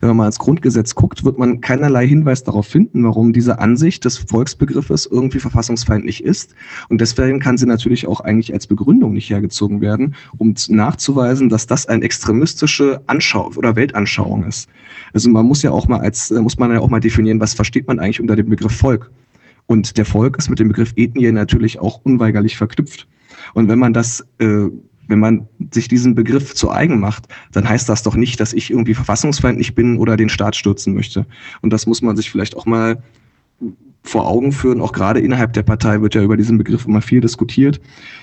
Wenn 0.00 0.08
man 0.08 0.16
mal 0.16 0.26
ins 0.26 0.38
Grundgesetz 0.38 0.94
guckt, 0.94 1.24
wird 1.24 1.38
man 1.38 1.60
keinerlei 1.60 2.06
Hinweis 2.06 2.42
darauf 2.42 2.66
finden, 2.66 3.04
warum 3.10 3.32
diese 3.32 3.58
Ansicht 3.58 4.04
des 4.04 4.18
Volksbegriffes 4.18 5.04
irgendwie 5.04 5.40
verfassungsfeindlich 5.40 6.22
ist. 6.22 6.54
Und 6.88 7.00
deswegen 7.00 7.40
kann 7.40 7.58
sie 7.58 7.66
natürlich 7.66 8.06
auch 8.06 8.20
eigentlich 8.20 8.52
als 8.52 8.68
Begründung 8.68 9.14
nicht 9.14 9.28
hergezogen 9.28 9.80
werden, 9.80 10.14
um 10.38 10.54
nachzuweisen, 10.68 11.48
dass 11.48 11.66
das 11.66 11.86
eine 11.86 12.04
extremistische 12.04 13.00
Anschau 13.08 13.50
oder 13.56 13.74
Weltanschauung 13.74 14.44
ist. 14.44 14.68
Also 15.12 15.28
man 15.28 15.44
muss 15.44 15.62
ja 15.62 15.72
auch 15.72 15.88
mal 15.88 15.98
als, 15.98 16.30
muss 16.30 16.56
man 16.56 16.70
ja 16.70 16.78
auch 16.78 16.88
mal 16.88 17.00
definieren, 17.00 17.40
was 17.40 17.52
versteht 17.52 17.88
man 17.88 17.98
eigentlich 17.98 18.20
unter 18.20 18.36
dem 18.36 18.48
Begriff 18.48 18.76
Volk? 18.76 19.10
Und 19.66 19.96
der 19.98 20.04
Volk 20.04 20.38
ist 20.38 20.48
mit 20.48 20.60
dem 20.60 20.68
Begriff 20.68 20.92
Ethnie 20.94 21.32
natürlich 21.32 21.80
auch 21.80 22.00
unweigerlich 22.04 22.56
verknüpft. 22.56 23.08
Und 23.54 23.68
wenn 23.68 23.80
man 23.80 23.92
das 23.92 24.24
äh, 24.38 24.68
wenn 25.10 25.18
man 25.18 25.48
sich 25.72 25.88
diesen 25.88 26.14
Begriff 26.14 26.54
zu 26.54 26.70
eigen 26.70 27.00
macht, 27.00 27.26
dann 27.52 27.68
heißt 27.68 27.88
das 27.88 28.02
doch 28.02 28.16
nicht, 28.16 28.40
dass 28.40 28.52
ich 28.52 28.70
irgendwie 28.70 28.94
verfassungsfeindlich 28.94 29.74
bin 29.74 29.98
oder 29.98 30.16
den 30.16 30.28
Staat 30.28 30.56
stürzen 30.56 30.94
möchte. 30.94 31.26
Und 31.60 31.72
das 31.72 31.86
muss 31.86 32.00
man 32.00 32.16
sich 32.16 32.30
vielleicht 32.30 32.56
auch 32.56 32.66
mal 32.66 33.02
vor 34.02 34.26
Augen 34.26 34.52
führen. 34.52 34.80
Auch 34.80 34.92
gerade 34.92 35.20
innerhalb 35.20 35.52
der 35.52 35.62
Partei 35.62 36.00
wird 36.00 36.14
ja 36.14 36.22
über 36.22 36.36
diesen 36.36 36.58
Begriff 36.58 36.86
immer 36.86 37.02
viel 37.02 37.20
diskutiert. 37.20 37.80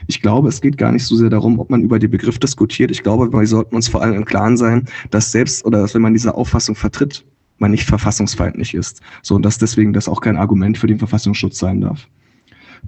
Ich 0.08 0.22
glaube, 0.22 0.50
es 0.50 0.62
geht 0.62 0.77
gar 0.77 0.91
nicht 0.91 1.06
so 1.06 1.15
sehr 1.15 1.29
darum, 1.29 1.60
ob 1.60 1.70
man 1.70 1.84
über 1.84 2.00
den 2.00 2.10
Begriff 2.10 2.39
diskutiert. 2.39 2.89
Ich 2.91 3.03
glaube, 3.03 3.32
wir 3.32 3.48
sollten 3.48 3.75
uns 3.75 3.88
vor 3.88 4.01
allem 4.01 4.15
im 4.15 4.25
Klaren 4.25 4.58
sein, 4.58 4.86
dass 5.12 5.32
selbst 5.32 5.65
oder 5.65 5.82
dass 5.82 5.94
wenn 5.94 6.01
man 6.01 6.13
diese 6.13 6.34
Auffassung 6.34 6.75
vertritt, 6.75 7.25
man 7.60 7.72
nicht 7.72 7.86
verfassungsfeindlich 7.86 8.74
ist. 8.74 9.01
So, 9.22 9.36
und 9.36 9.44
dass 9.44 9.58
deswegen 9.58 9.94
das 9.94 10.08
auch 10.08 10.22
kein 10.22 10.38
Argument 10.38 10.77
für 10.77 10.88
den 10.88 11.00
Verfassungsschutz 11.00 11.58
sein 11.58 11.82
darf. 11.82 12.08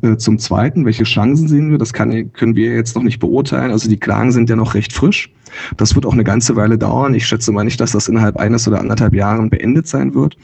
Äh, 0.01 0.17
zum 0.17 0.39
Zweiten, 0.39 0.85
welche 0.85 1.03
Chancen 1.03 1.47
sehen 1.47 1.71
wir? 1.71 1.77
Das 1.77 1.93
kann, 1.93 2.31
können 2.33 2.55
wir 2.55 2.73
jetzt 2.73 2.95
noch 2.95 3.03
nicht 3.03 3.19
beurteilen. 3.19 3.71
Also 3.71 3.89
die 3.89 3.99
Klagen 3.99 4.31
sind 4.31 4.49
ja 4.49 4.55
noch 4.55 4.73
recht 4.73 4.93
frisch. 4.93 5.31
Das 5.77 5.95
wird 5.95 6.05
auch 6.05 6.13
eine 6.13 6.23
ganze 6.23 6.55
Weile 6.55 6.77
dauern. 6.77 7.13
Ich 7.13 7.27
schätze 7.27 7.51
mal 7.51 7.63
nicht, 7.63 7.79
dass 7.79 7.91
das 7.91 8.07
innerhalb 8.07 8.37
eines 8.37 8.67
oder 8.67 8.79
anderthalb 8.79 9.13
Jahren 9.13 9.49
beendet 9.49 9.87
sein 9.87 10.13
wird. 10.13 10.37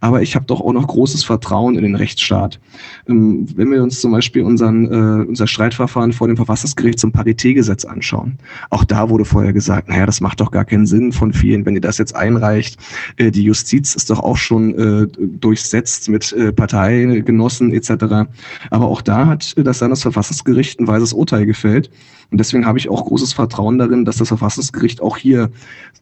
Aber 0.00 0.22
ich 0.22 0.34
habe 0.34 0.46
doch 0.46 0.60
auch 0.60 0.72
noch 0.72 0.86
großes 0.86 1.24
Vertrauen 1.24 1.76
in 1.76 1.82
den 1.82 1.94
Rechtsstaat. 1.94 2.60
Ähm, 3.08 3.46
wenn 3.56 3.70
wir 3.70 3.82
uns 3.82 4.00
zum 4.00 4.12
Beispiel 4.12 4.42
unseren, 4.42 4.86
äh, 4.86 5.26
unser 5.26 5.46
Streitverfahren 5.46 6.12
vor 6.12 6.26
dem 6.26 6.36
Verfassungsgericht 6.36 6.98
zum 6.98 7.12
Paritätgesetz 7.12 7.84
anschauen, 7.84 8.38
auch 8.70 8.84
da 8.84 9.08
wurde 9.10 9.24
vorher 9.24 9.52
gesagt, 9.52 9.88
naja, 9.88 10.06
das 10.06 10.20
macht 10.20 10.40
doch 10.40 10.50
gar 10.50 10.64
keinen 10.64 10.86
Sinn 10.86 11.12
von 11.12 11.32
vielen, 11.32 11.66
wenn 11.66 11.74
ihr 11.74 11.80
das 11.80 11.98
jetzt 11.98 12.14
einreicht. 12.14 12.78
Äh, 13.16 13.30
die 13.30 13.44
Justiz 13.44 13.94
ist 13.94 14.10
doch 14.10 14.20
auch 14.20 14.36
schon 14.36 14.78
äh, 14.78 15.06
durchsetzt 15.16 16.08
mit 16.08 16.32
äh, 16.32 16.52
Parteigenossen 16.52 17.72
etc. 17.72 18.30
Aber 18.70 18.86
auch 18.86 19.02
da 19.02 19.26
hat 19.26 19.54
das 19.56 19.80
Landesverfassungsgericht 19.80 20.80
ein 20.80 20.86
weises 20.86 21.12
Urteil 21.12 21.46
gefällt. 21.46 21.90
Und 22.32 22.38
deswegen 22.38 22.66
habe 22.66 22.78
ich 22.78 22.88
auch 22.88 23.04
großes 23.04 23.34
Vertrauen 23.34 23.78
darin, 23.78 24.04
dass 24.04 24.16
das 24.16 24.28
Verfassungsgericht 24.28 25.02
auch 25.02 25.18
hier 25.18 25.50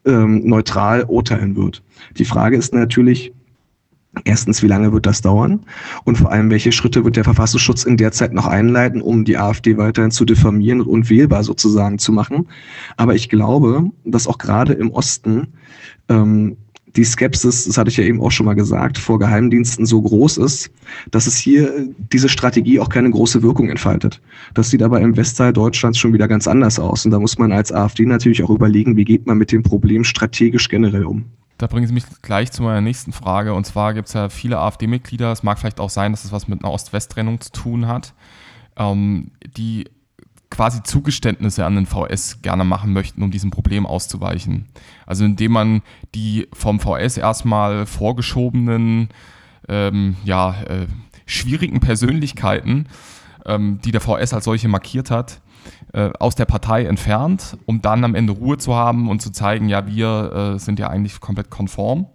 ähm, 0.05 0.47
neutral 0.47 1.03
urteilen 1.03 1.55
wird. 1.55 1.83
Die 2.17 2.25
Frage 2.25 2.57
ist 2.57 2.73
natürlich, 2.73 3.33
Erstens, 4.25 4.61
wie 4.61 4.67
lange 4.67 4.91
wird 4.91 5.05
das 5.05 5.21
dauern? 5.21 5.61
Und 6.03 6.17
vor 6.17 6.33
allem, 6.33 6.49
welche 6.49 6.73
Schritte 6.73 7.05
wird 7.05 7.15
der 7.15 7.23
Verfassungsschutz 7.23 7.85
in 7.85 7.95
der 7.95 8.11
Zeit 8.11 8.33
noch 8.33 8.45
einleiten, 8.45 9.01
um 9.01 9.23
die 9.23 9.37
AfD 9.37 9.77
weiterhin 9.77 10.11
zu 10.11 10.25
diffamieren 10.25 10.81
und 10.81 10.87
unwählbar 10.87 11.45
sozusagen 11.45 11.97
zu 11.97 12.11
machen? 12.11 12.49
Aber 12.97 13.15
ich 13.15 13.29
glaube, 13.29 13.89
dass 14.03 14.27
auch 14.27 14.37
gerade 14.37 14.73
im 14.73 14.91
Osten 14.91 15.53
ähm, 16.09 16.57
die 16.95 17.03
Skepsis, 17.03 17.65
das 17.65 17.77
hatte 17.77 17.89
ich 17.89 17.97
ja 17.97 18.03
eben 18.03 18.21
auch 18.21 18.31
schon 18.31 18.45
mal 18.45 18.53
gesagt, 18.53 18.97
vor 18.97 19.19
Geheimdiensten 19.19 19.85
so 19.85 20.01
groß 20.01 20.37
ist, 20.37 20.71
dass 21.11 21.27
es 21.27 21.37
hier 21.37 21.87
diese 22.11 22.27
Strategie 22.27 22.79
auch 22.79 22.89
keine 22.89 23.09
große 23.09 23.41
Wirkung 23.41 23.69
entfaltet. 23.69 24.21
Das 24.53 24.69
sieht 24.69 24.83
aber 24.83 24.99
im 24.99 25.15
Westteil 25.15 25.53
Deutschlands 25.53 25.97
schon 25.97 26.13
wieder 26.13 26.27
ganz 26.27 26.47
anders 26.47 26.79
aus. 26.79 27.05
Und 27.05 27.11
da 27.11 27.19
muss 27.19 27.37
man 27.37 27.51
als 27.51 27.71
AfD 27.71 28.05
natürlich 28.05 28.43
auch 28.43 28.49
überlegen, 28.49 28.97
wie 28.97 29.05
geht 29.05 29.25
man 29.25 29.37
mit 29.37 29.51
dem 29.51 29.63
Problem 29.63 30.03
strategisch 30.03 30.67
generell 30.67 31.05
um. 31.05 31.25
Da 31.57 31.67
bringen 31.67 31.87
Sie 31.87 31.93
mich 31.93 32.05
gleich 32.23 32.51
zu 32.51 32.63
meiner 32.63 32.81
nächsten 32.81 33.11
Frage. 33.11 33.53
Und 33.53 33.65
zwar 33.65 33.93
gibt 33.93 34.07
es 34.07 34.13
ja 34.13 34.29
viele 34.29 34.57
AfD-Mitglieder, 34.57 35.31
es 35.31 35.43
mag 35.43 35.59
vielleicht 35.59 35.79
auch 35.79 35.91
sein, 35.91 36.11
dass 36.11 36.25
es 36.25 36.31
was 36.31 36.47
mit 36.47 36.63
einer 36.63 36.73
Ost-West-Trennung 36.73 37.39
zu 37.39 37.51
tun 37.51 37.87
hat, 37.87 38.15
ähm, 38.77 39.31
die 39.55 39.85
quasi 40.51 40.83
Zugeständnisse 40.83 41.65
an 41.65 41.75
den 41.75 41.85
VS 41.87 42.43
gerne 42.43 42.63
machen 42.63 42.93
möchten, 42.93 43.23
um 43.23 43.31
diesem 43.31 43.49
Problem 43.49 43.87
auszuweichen. 43.87 44.67
Also 45.07 45.25
indem 45.25 45.53
man 45.53 45.81
die 46.13 46.47
vom 46.53 46.79
VS 46.79 47.17
erstmal 47.17 47.87
vorgeschobenen, 47.87 49.09
ähm, 49.67 50.17
ja, 50.23 50.61
äh, 50.63 50.87
schwierigen 51.25 51.79
Persönlichkeiten, 51.79 52.87
ähm, 53.45 53.79
die 53.83 53.91
der 53.91 54.01
VS 54.01 54.33
als 54.33 54.45
solche 54.45 54.67
markiert 54.67 55.09
hat, 55.09 55.41
äh, 55.93 56.09
aus 56.19 56.35
der 56.35 56.45
Partei 56.45 56.85
entfernt, 56.85 57.57
um 57.65 57.81
dann 57.81 58.03
am 58.03 58.13
Ende 58.13 58.33
Ruhe 58.33 58.57
zu 58.57 58.75
haben 58.75 59.09
und 59.09 59.21
zu 59.21 59.31
zeigen, 59.31 59.69
ja, 59.69 59.87
wir 59.87 60.53
äh, 60.55 60.59
sind 60.59 60.77
ja 60.79 60.89
eigentlich 60.89 61.19
komplett 61.21 61.49
konform 61.49 62.07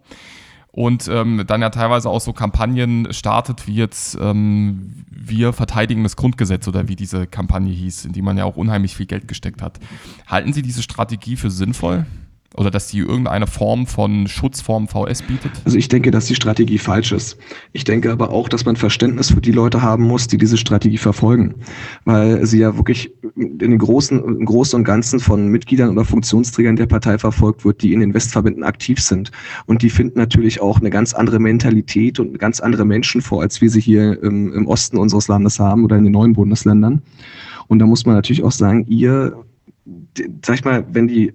und 0.77 1.09
ähm, 1.09 1.43
dann 1.47 1.63
ja 1.63 1.71
teilweise 1.71 2.11
auch 2.11 2.21
so 2.21 2.35
Kampagnen 2.35 3.11
startet, 3.15 3.67
wie 3.67 3.77
jetzt 3.77 4.19
ähm, 4.21 5.07
wir 5.09 5.55
verteidigen 5.55 6.03
das 6.03 6.17
Grundgesetz 6.17 6.69
oder 6.69 6.87
wie 6.87 6.97
diese 6.97 7.27
Kampagne 7.27 7.73
hieß, 7.73 8.05
in 8.05 8.13
die 8.13 8.21
man 8.21 8.37
ja 8.37 8.45
auch 8.45 8.57
unheimlich 8.57 8.95
viel 8.95 9.07
Geld 9.07 9.27
gesteckt 9.27 9.63
hat. 9.63 9.81
Halten 10.27 10.53
Sie 10.53 10.61
diese 10.61 10.83
Strategie 10.83 11.37
für 11.37 11.51
sinnvoll? 11.51 12.05
Oder 12.55 12.71
dass 12.71 12.89
sie 12.89 12.99
irgendeine 12.99 13.47
Form 13.47 13.87
von 13.87 14.27
Schutzform 14.27 14.89
VS 14.89 15.23
bietet? 15.23 15.53
Also 15.65 15.77
ich 15.77 15.89
denke, 15.89 16.11
dass 16.11 16.27
die 16.27 16.35
Strategie 16.35 16.79
falsch 16.79 17.13
ist. 17.13 17.37
Ich 17.73 17.85
denke 17.85 18.11
aber 18.11 18.31
auch, 18.31 18.49
dass 18.49 18.65
man 18.65 18.77
Verständnis 18.77 19.31
für 19.31 19.41
die 19.41 19.53
Leute 19.53 19.83
haben 19.83 20.05
muss, 20.05 20.27
die 20.27 20.39
diese 20.39 20.57
Strategie 20.57 20.99
verfolgen, 20.99 21.55
weil 22.05 22.45
sie 22.47 22.59
ja 22.61 22.77
wirklich 22.77 23.13
in 23.37 23.59
den 23.59 23.79
großen, 23.79 24.23
im 24.23 24.45
Großen 24.45 24.79
und 24.79 24.85
Ganzen 24.85 25.21
von 25.21 25.49
Mitgliedern 25.49 25.91
oder 25.91 26.05
Funktionsträgern 26.05 26.77
der 26.77 26.87
Partei 26.87 27.19
verfolgt 27.19 27.65
wird, 27.65 27.83
die 27.83 27.93
in 27.93 28.01
den 28.01 28.15
Westverbänden 28.15 28.65
aktiv 28.65 29.01
sind. 29.01 29.31
Und 29.67 29.83
die 29.83 29.91
finden 29.91 30.19
natürlich 30.19 30.61
auch 30.61 30.81
eine 30.81 30.91
ganz 30.91 31.13
andere 31.13 31.39
Mentalität 31.39 32.19
und 32.21 32.39
ganz 32.39 32.61
andere 32.61 32.85
Menschen 32.85 33.21
vor, 33.21 33.43
als 33.43 33.61
wir 33.61 33.71
sie 33.71 33.81
hier 33.81 34.23
im, 34.23 34.53
im 34.53 34.67
Osten 34.67 34.97
unseres 34.97 35.29
Landes 35.29 35.59
haben 35.59 35.85
oder 35.85 35.97
in 35.97 36.05
den 36.05 36.13
neuen 36.13 36.33
Bundesländern. 36.33 37.03
Und 37.69 37.81
da 37.81 37.87
muss 37.87 38.07
man 38.07 38.15
natürlich 38.15 38.45
auch 38.45 38.53
sagen, 38.53 38.87
ihr, 38.89 39.37
sag 40.45 40.55
ich 40.55 40.65
mal, 40.65 40.85
wenn 40.93 41.09
die 41.09 41.33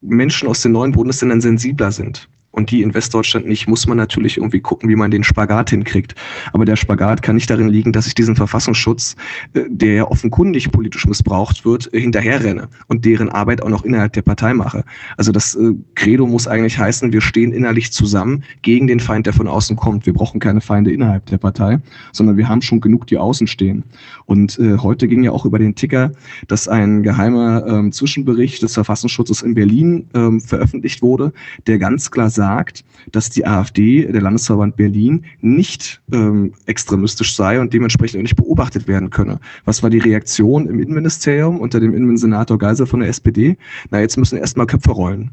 Menschen 0.00 0.48
aus 0.48 0.62
den 0.62 0.72
neuen 0.72 0.92
Bundesländern 0.92 1.40
sensibler 1.40 1.92
sind 1.92 2.28
und 2.52 2.70
die 2.70 2.82
in 2.82 2.94
Westdeutschland 2.94 3.46
nicht, 3.46 3.68
muss 3.68 3.86
man 3.86 3.96
natürlich 3.96 4.36
irgendwie 4.36 4.60
gucken, 4.60 4.88
wie 4.88 4.96
man 4.96 5.10
den 5.10 5.24
Spagat 5.24 5.70
hinkriegt. 5.70 6.14
Aber 6.52 6.64
der 6.64 6.76
Spagat 6.76 7.22
kann 7.22 7.36
nicht 7.36 7.48
darin 7.48 7.68
liegen, 7.68 7.92
dass 7.92 8.06
ich 8.06 8.14
diesen 8.14 8.36
Verfassungsschutz, 8.36 9.16
äh, 9.54 9.62
der 9.68 9.94
ja 9.94 10.04
offenkundig 10.04 10.70
politisch 10.72 11.06
missbraucht 11.06 11.64
wird, 11.64 11.92
äh, 11.94 12.00
hinterherrenne 12.00 12.68
und 12.88 13.04
deren 13.04 13.28
Arbeit 13.28 13.62
auch 13.62 13.68
noch 13.68 13.84
innerhalb 13.84 14.12
der 14.14 14.22
Partei 14.22 14.52
mache. 14.54 14.84
Also 15.16 15.32
das 15.32 15.54
äh, 15.54 15.74
Credo 15.94 16.26
muss 16.26 16.48
eigentlich 16.48 16.78
heißen, 16.78 17.12
wir 17.12 17.20
stehen 17.20 17.52
innerlich 17.52 17.92
zusammen 17.92 18.42
gegen 18.62 18.86
den 18.86 19.00
Feind, 19.00 19.26
der 19.26 19.32
von 19.32 19.46
außen 19.46 19.76
kommt. 19.76 20.06
Wir 20.06 20.12
brauchen 20.12 20.40
keine 20.40 20.60
Feinde 20.60 20.92
innerhalb 20.92 21.26
der 21.26 21.38
Partei, 21.38 21.78
sondern 22.12 22.36
wir 22.36 22.48
haben 22.48 22.62
schon 22.62 22.80
genug, 22.80 23.06
die 23.06 23.18
außen 23.18 23.46
stehen. 23.46 23.84
Und 24.26 24.58
heute 24.58 25.08
ging 25.08 25.24
ja 25.24 25.32
auch 25.32 25.44
über 25.44 25.58
den 25.58 25.74
Ticker, 25.74 26.12
dass 26.46 26.68
ein 26.68 27.02
geheimer 27.02 27.66
ähm, 27.66 27.92
Zwischenbericht 27.92 28.62
des 28.62 28.74
Verfassungsschutzes 28.74 29.42
in 29.42 29.54
Berlin 29.54 30.08
ähm, 30.14 30.40
veröffentlicht 30.40 31.02
wurde, 31.02 31.32
der 31.66 31.78
ganz 31.78 32.10
klar 32.10 32.30
sagt, 32.40 32.84
dass 33.12 33.28
die 33.28 33.46
AfD, 33.46 34.06
der 34.06 34.22
Landesverband 34.22 34.74
Berlin, 34.76 35.26
nicht 35.42 36.00
ähm, 36.10 36.54
extremistisch 36.64 37.36
sei 37.36 37.60
und 37.60 37.74
dementsprechend 37.74 38.18
auch 38.18 38.22
nicht 38.22 38.36
beobachtet 38.36 38.88
werden 38.88 39.10
könne. 39.10 39.40
Was 39.66 39.82
war 39.82 39.90
die 39.90 39.98
Reaktion 39.98 40.66
im 40.66 40.80
Innenministerium 40.80 41.60
unter 41.60 41.80
dem 41.80 41.92
Innensenator 41.92 42.56
Geisel 42.56 42.86
von 42.86 43.00
der 43.00 43.10
SPD? 43.10 43.58
Na, 43.90 44.00
jetzt 44.00 44.16
müssen 44.16 44.38
erstmal 44.38 44.66
Köpfe 44.66 44.92
rollen. 44.92 45.32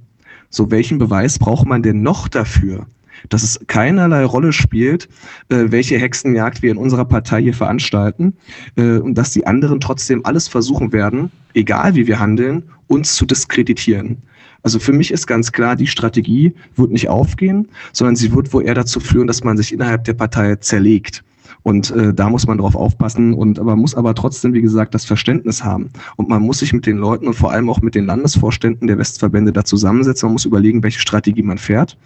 So, 0.49 0.69
welchen 0.69 0.97
Beweis 0.97 1.39
braucht 1.39 1.65
man 1.65 1.81
denn 1.81 2.01
noch 2.01 2.27
dafür, 2.27 2.87
dass 3.29 3.43
es 3.43 3.57
keinerlei 3.67 4.25
Rolle 4.25 4.51
spielt, 4.51 5.07
äh, 5.47 5.65
welche 5.69 5.97
Hexenjagd 5.97 6.61
wir 6.61 6.71
in 6.71 6.77
unserer 6.77 7.05
Partei 7.05 7.41
hier 7.41 7.53
veranstalten 7.53 8.33
äh, 8.75 8.97
und 8.97 9.15
dass 9.17 9.31
die 9.31 9.47
anderen 9.47 9.79
trotzdem 9.79 10.25
alles 10.25 10.49
versuchen 10.49 10.91
werden, 10.91 11.31
egal 11.53 11.95
wie 11.95 12.05
wir 12.05 12.19
handeln, 12.19 12.63
uns 12.87 13.15
zu 13.15 13.25
diskreditieren. 13.25 14.17
Also 14.63 14.79
für 14.79 14.93
mich 14.93 15.11
ist 15.11 15.27
ganz 15.27 15.51
klar, 15.51 15.75
die 15.75 15.87
Strategie 15.87 16.53
wird 16.75 16.91
nicht 16.91 17.09
aufgehen, 17.09 17.67
sondern 17.93 18.15
sie 18.15 18.33
wird 18.33 18.53
wohl 18.53 18.65
eher 18.65 18.73
dazu 18.73 18.99
führen, 18.99 19.27
dass 19.27 19.43
man 19.43 19.57
sich 19.57 19.73
innerhalb 19.73 20.03
der 20.03 20.13
Partei 20.13 20.55
zerlegt. 20.55 21.23
Und 21.63 21.91
äh, 21.91 22.13
da 22.13 22.29
muss 22.29 22.47
man 22.47 22.59
drauf 22.59 22.75
aufpassen 22.75 23.33
und 23.33 23.59
aber 23.59 23.75
muss 23.75 23.93
aber 23.93 24.15
trotzdem, 24.15 24.53
wie 24.53 24.61
gesagt, 24.61 24.93
das 24.93 25.03
Verständnis 25.03 25.63
haben. 25.63 25.89
Und 26.15 26.29
man 26.29 26.41
muss 26.41 26.59
sich 26.59 26.71
mit 26.71 26.85
den 26.85 26.97
Leuten 26.97 27.27
und 27.27 27.33
vor 27.33 27.51
allem 27.51 27.69
auch 27.69 27.81
mit 27.81 27.93
den 27.93 28.05
Landesvorständen 28.05 28.87
der 28.87 28.97
Westverbände 28.97 29.51
da 29.51 29.65
zusammensetzen. 29.65 30.27
Man 30.27 30.33
muss 30.33 30.45
überlegen, 30.45 30.83
welche 30.83 30.99
Strategie 30.99 31.43
man 31.43 31.57
fährt. 31.57 31.97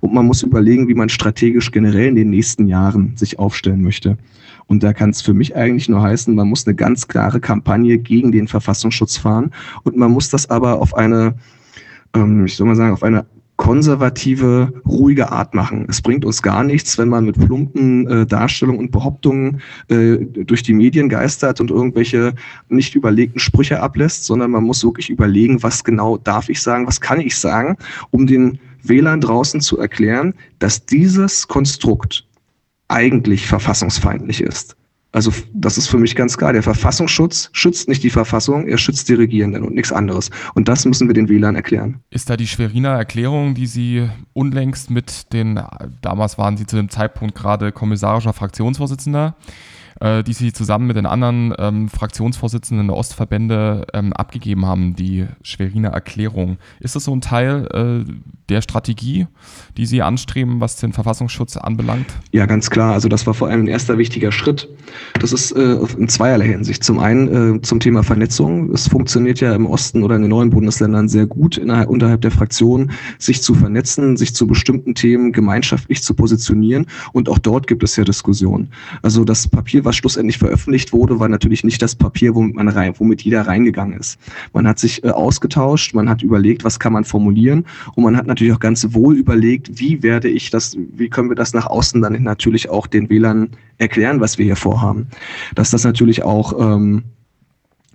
Und 0.00 0.12
man 0.12 0.26
muss 0.26 0.42
überlegen, 0.42 0.88
wie 0.88 0.94
man 0.94 1.08
strategisch 1.08 1.70
generell 1.70 2.08
in 2.08 2.16
den 2.16 2.30
nächsten 2.30 2.66
Jahren 2.66 3.16
sich 3.16 3.38
aufstellen 3.38 3.82
möchte. 3.82 4.18
Und 4.66 4.82
da 4.82 4.92
kann 4.92 5.10
es 5.10 5.22
für 5.22 5.32
mich 5.32 5.56
eigentlich 5.56 5.88
nur 5.88 6.02
heißen, 6.02 6.34
man 6.34 6.48
muss 6.48 6.66
eine 6.66 6.76
ganz 6.76 7.08
klare 7.08 7.40
Kampagne 7.40 7.96
gegen 7.98 8.30
den 8.30 8.46
Verfassungsschutz 8.46 9.16
fahren. 9.16 9.52
Und 9.84 9.96
man 9.96 10.10
muss 10.10 10.28
das 10.28 10.50
aber 10.50 10.82
auf 10.82 10.94
eine 10.94 11.34
ähm, 12.18 12.44
ich 12.44 12.56
soll 12.56 12.66
mal 12.66 12.76
sagen, 12.76 12.92
auf 12.92 13.02
eine 13.02 13.26
konservative, 13.58 14.72
ruhige 14.86 15.32
Art 15.32 15.52
machen. 15.52 15.84
Es 15.88 16.00
bringt 16.00 16.24
uns 16.24 16.42
gar 16.42 16.62
nichts, 16.62 16.96
wenn 16.96 17.08
man 17.08 17.24
mit 17.24 17.38
plumpen 17.38 18.06
äh, 18.06 18.24
Darstellungen 18.24 18.80
und 18.80 18.92
Behauptungen 18.92 19.60
äh, 19.88 20.18
durch 20.18 20.62
die 20.62 20.72
Medien 20.72 21.08
geistert 21.08 21.60
und 21.60 21.70
irgendwelche 21.70 22.34
nicht 22.68 22.94
überlegten 22.94 23.40
Sprüche 23.40 23.82
ablässt, 23.82 24.24
sondern 24.24 24.52
man 24.52 24.62
muss 24.62 24.84
wirklich 24.84 25.10
überlegen, 25.10 25.62
was 25.62 25.82
genau 25.82 26.16
darf 26.16 26.48
ich 26.48 26.62
sagen, 26.62 26.86
was 26.86 27.00
kann 27.00 27.20
ich 27.20 27.36
sagen, 27.36 27.76
um 28.10 28.28
den 28.28 28.60
Wählern 28.84 29.20
draußen 29.20 29.60
zu 29.60 29.76
erklären, 29.76 30.34
dass 30.60 30.86
dieses 30.86 31.48
Konstrukt 31.48 32.24
eigentlich 32.86 33.48
verfassungsfeindlich 33.48 34.40
ist. 34.40 34.77
Also 35.10 35.32
das 35.54 35.78
ist 35.78 35.88
für 35.88 35.98
mich 35.98 36.14
ganz 36.14 36.36
klar. 36.36 36.52
Der 36.52 36.62
Verfassungsschutz 36.62 37.48
schützt 37.52 37.88
nicht 37.88 38.02
die 38.02 38.10
Verfassung, 38.10 38.68
er 38.68 38.76
schützt 38.76 39.08
die 39.08 39.14
Regierenden 39.14 39.64
und 39.64 39.74
nichts 39.74 39.90
anderes. 39.90 40.30
Und 40.54 40.68
das 40.68 40.84
müssen 40.84 41.08
wir 41.08 41.14
den 41.14 41.28
Wählern 41.28 41.56
erklären. 41.56 42.00
Ist 42.10 42.28
da 42.28 42.36
die 42.36 42.46
Schweriner 42.46 42.90
Erklärung, 42.90 43.54
die 43.54 43.66
Sie 43.66 44.08
unlängst 44.34 44.90
mit 44.90 45.32
den, 45.32 45.60
damals 46.02 46.36
waren 46.36 46.58
Sie 46.58 46.66
zu 46.66 46.76
dem 46.76 46.90
Zeitpunkt 46.90 47.34
gerade 47.34 47.72
kommissarischer 47.72 48.34
Fraktionsvorsitzender, 48.34 49.34
äh, 50.00 50.22
die 50.22 50.32
Sie 50.32 50.52
zusammen 50.52 50.86
mit 50.86 50.96
den 50.96 51.06
anderen 51.06 51.54
ähm, 51.58 51.88
Fraktionsvorsitzenden 51.88 52.88
der 52.88 52.96
Ostverbände 52.96 53.86
ähm, 53.92 54.12
abgegeben 54.12 54.66
haben, 54.66 54.94
die 54.94 55.26
Schweriner 55.42 55.90
Erklärung. 55.90 56.58
Ist 56.80 56.96
das 56.96 57.04
so 57.04 57.14
ein 57.14 57.20
Teil 57.20 57.68
äh, 57.72 58.12
der 58.48 58.62
Strategie, 58.62 59.26
die 59.76 59.86
Sie 59.86 60.02
anstreben, 60.02 60.60
was 60.60 60.76
den 60.76 60.92
Verfassungsschutz 60.92 61.56
anbelangt? 61.56 62.06
Ja, 62.32 62.46
ganz 62.46 62.70
klar. 62.70 62.92
Also 62.92 63.08
das 63.08 63.26
war 63.26 63.34
vor 63.34 63.48
allem 63.48 63.64
ein 63.64 63.66
erster 63.66 63.98
wichtiger 63.98 64.32
Schritt. 64.32 64.68
Das 65.20 65.32
ist 65.32 65.52
äh, 65.52 65.78
in 65.98 66.08
zweierlei 66.08 66.46
Hinsicht. 66.46 66.82
Zum 66.84 66.98
einen 66.98 67.56
äh, 67.56 67.62
zum 67.62 67.80
Thema 67.80 68.02
Vernetzung. 68.02 68.72
Es 68.72 68.88
funktioniert 68.88 69.40
ja 69.40 69.54
im 69.54 69.66
Osten 69.66 70.02
oder 70.02 70.16
in 70.16 70.22
den 70.22 70.30
neuen 70.30 70.50
Bundesländern 70.50 71.08
sehr 71.08 71.26
gut, 71.26 71.56
innerhalb, 71.56 71.88
unterhalb 71.88 72.20
der 72.22 72.30
Fraktion 72.30 72.90
sich 73.18 73.42
zu 73.42 73.54
vernetzen, 73.54 74.16
sich 74.16 74.34
zu 74.34 74.46
bestimmten 74.46 74.94
Themen 74.94 75.32
gemeinschaftlich 75.32 76.02
zu 76.02 76.14
positionieren. 76.14 76.86
Und 77.12 77.28
auch 77.28 77.38
dort 77.38 77.66
gibt 77.66 77.82
es 77.82 77.96
ja 77.96 78.04
Diskussionen. 78.04 78.70
Also 79.02 79.24
das 79.24 79.48
Papier, 79.48 79.84
was 79.88 79.96
schlussendlich 79.96 80.36
veröffentlicht 80.36 80.92
wurde, 80.92 81.18
war 81.18 81.30
natürlich 81.30 81.64
nicht 81.64 81.80
das 81.80 81.96
Papier, 81.96 82.34
womit 82.34 82.54
man 82.54 82.68
rein, 82.68 82.92
womit 82.98 83.22
jeder 83.22 83.46
reingegangen 83.46 83.98
ist. 83.98 84.18
Man 84.52 84.68
hat 84.68 84.78
sich 84.78 85.02
äh, 85.02 85.08
ausgetauscht, 85.08 85.94
man 85.94 86.10
hat 86.10 86.22
überlegt, 86.22 86.62
was 86.62 86.78
kann 86.78 86.92
man 86.92 87.04
formulieren 87.04 87.64
und 87.94 88.04
man 88.04 88.14
hat 88.14 88.26
natürlich 88.26 88.52
auch 88.52 88.60
ganz 88.60 88.86
wohl 88.90 89.16
überlegt, 89.16 89.80
wie 89.80 90.02
werde 90.02 90.28
ich 90.28 90.50
das, 90.50 90.76
wie 90.92 91.08
können 91.08 91.30
wir 91.30 91.36
das 91.36 91.54
nach 91.54 91.66
außen 91.66 92.02
dann 92.02 92.22
natürlich 92.22 92.68
auch 92.68 92.86
den 92.86 93.08
Wählern 93.08 93.48
erklären, 93.78 94.20
was 94.20 94.36
wir 94.36 94.44
hier 94.44 94.56
vorhaben. 94.56 95.08
Dass 95.54 95.70
das 95.70 95.84
natürlich 95.84 96.22
auch 96.22 96.52
ähm, 96.60 97.04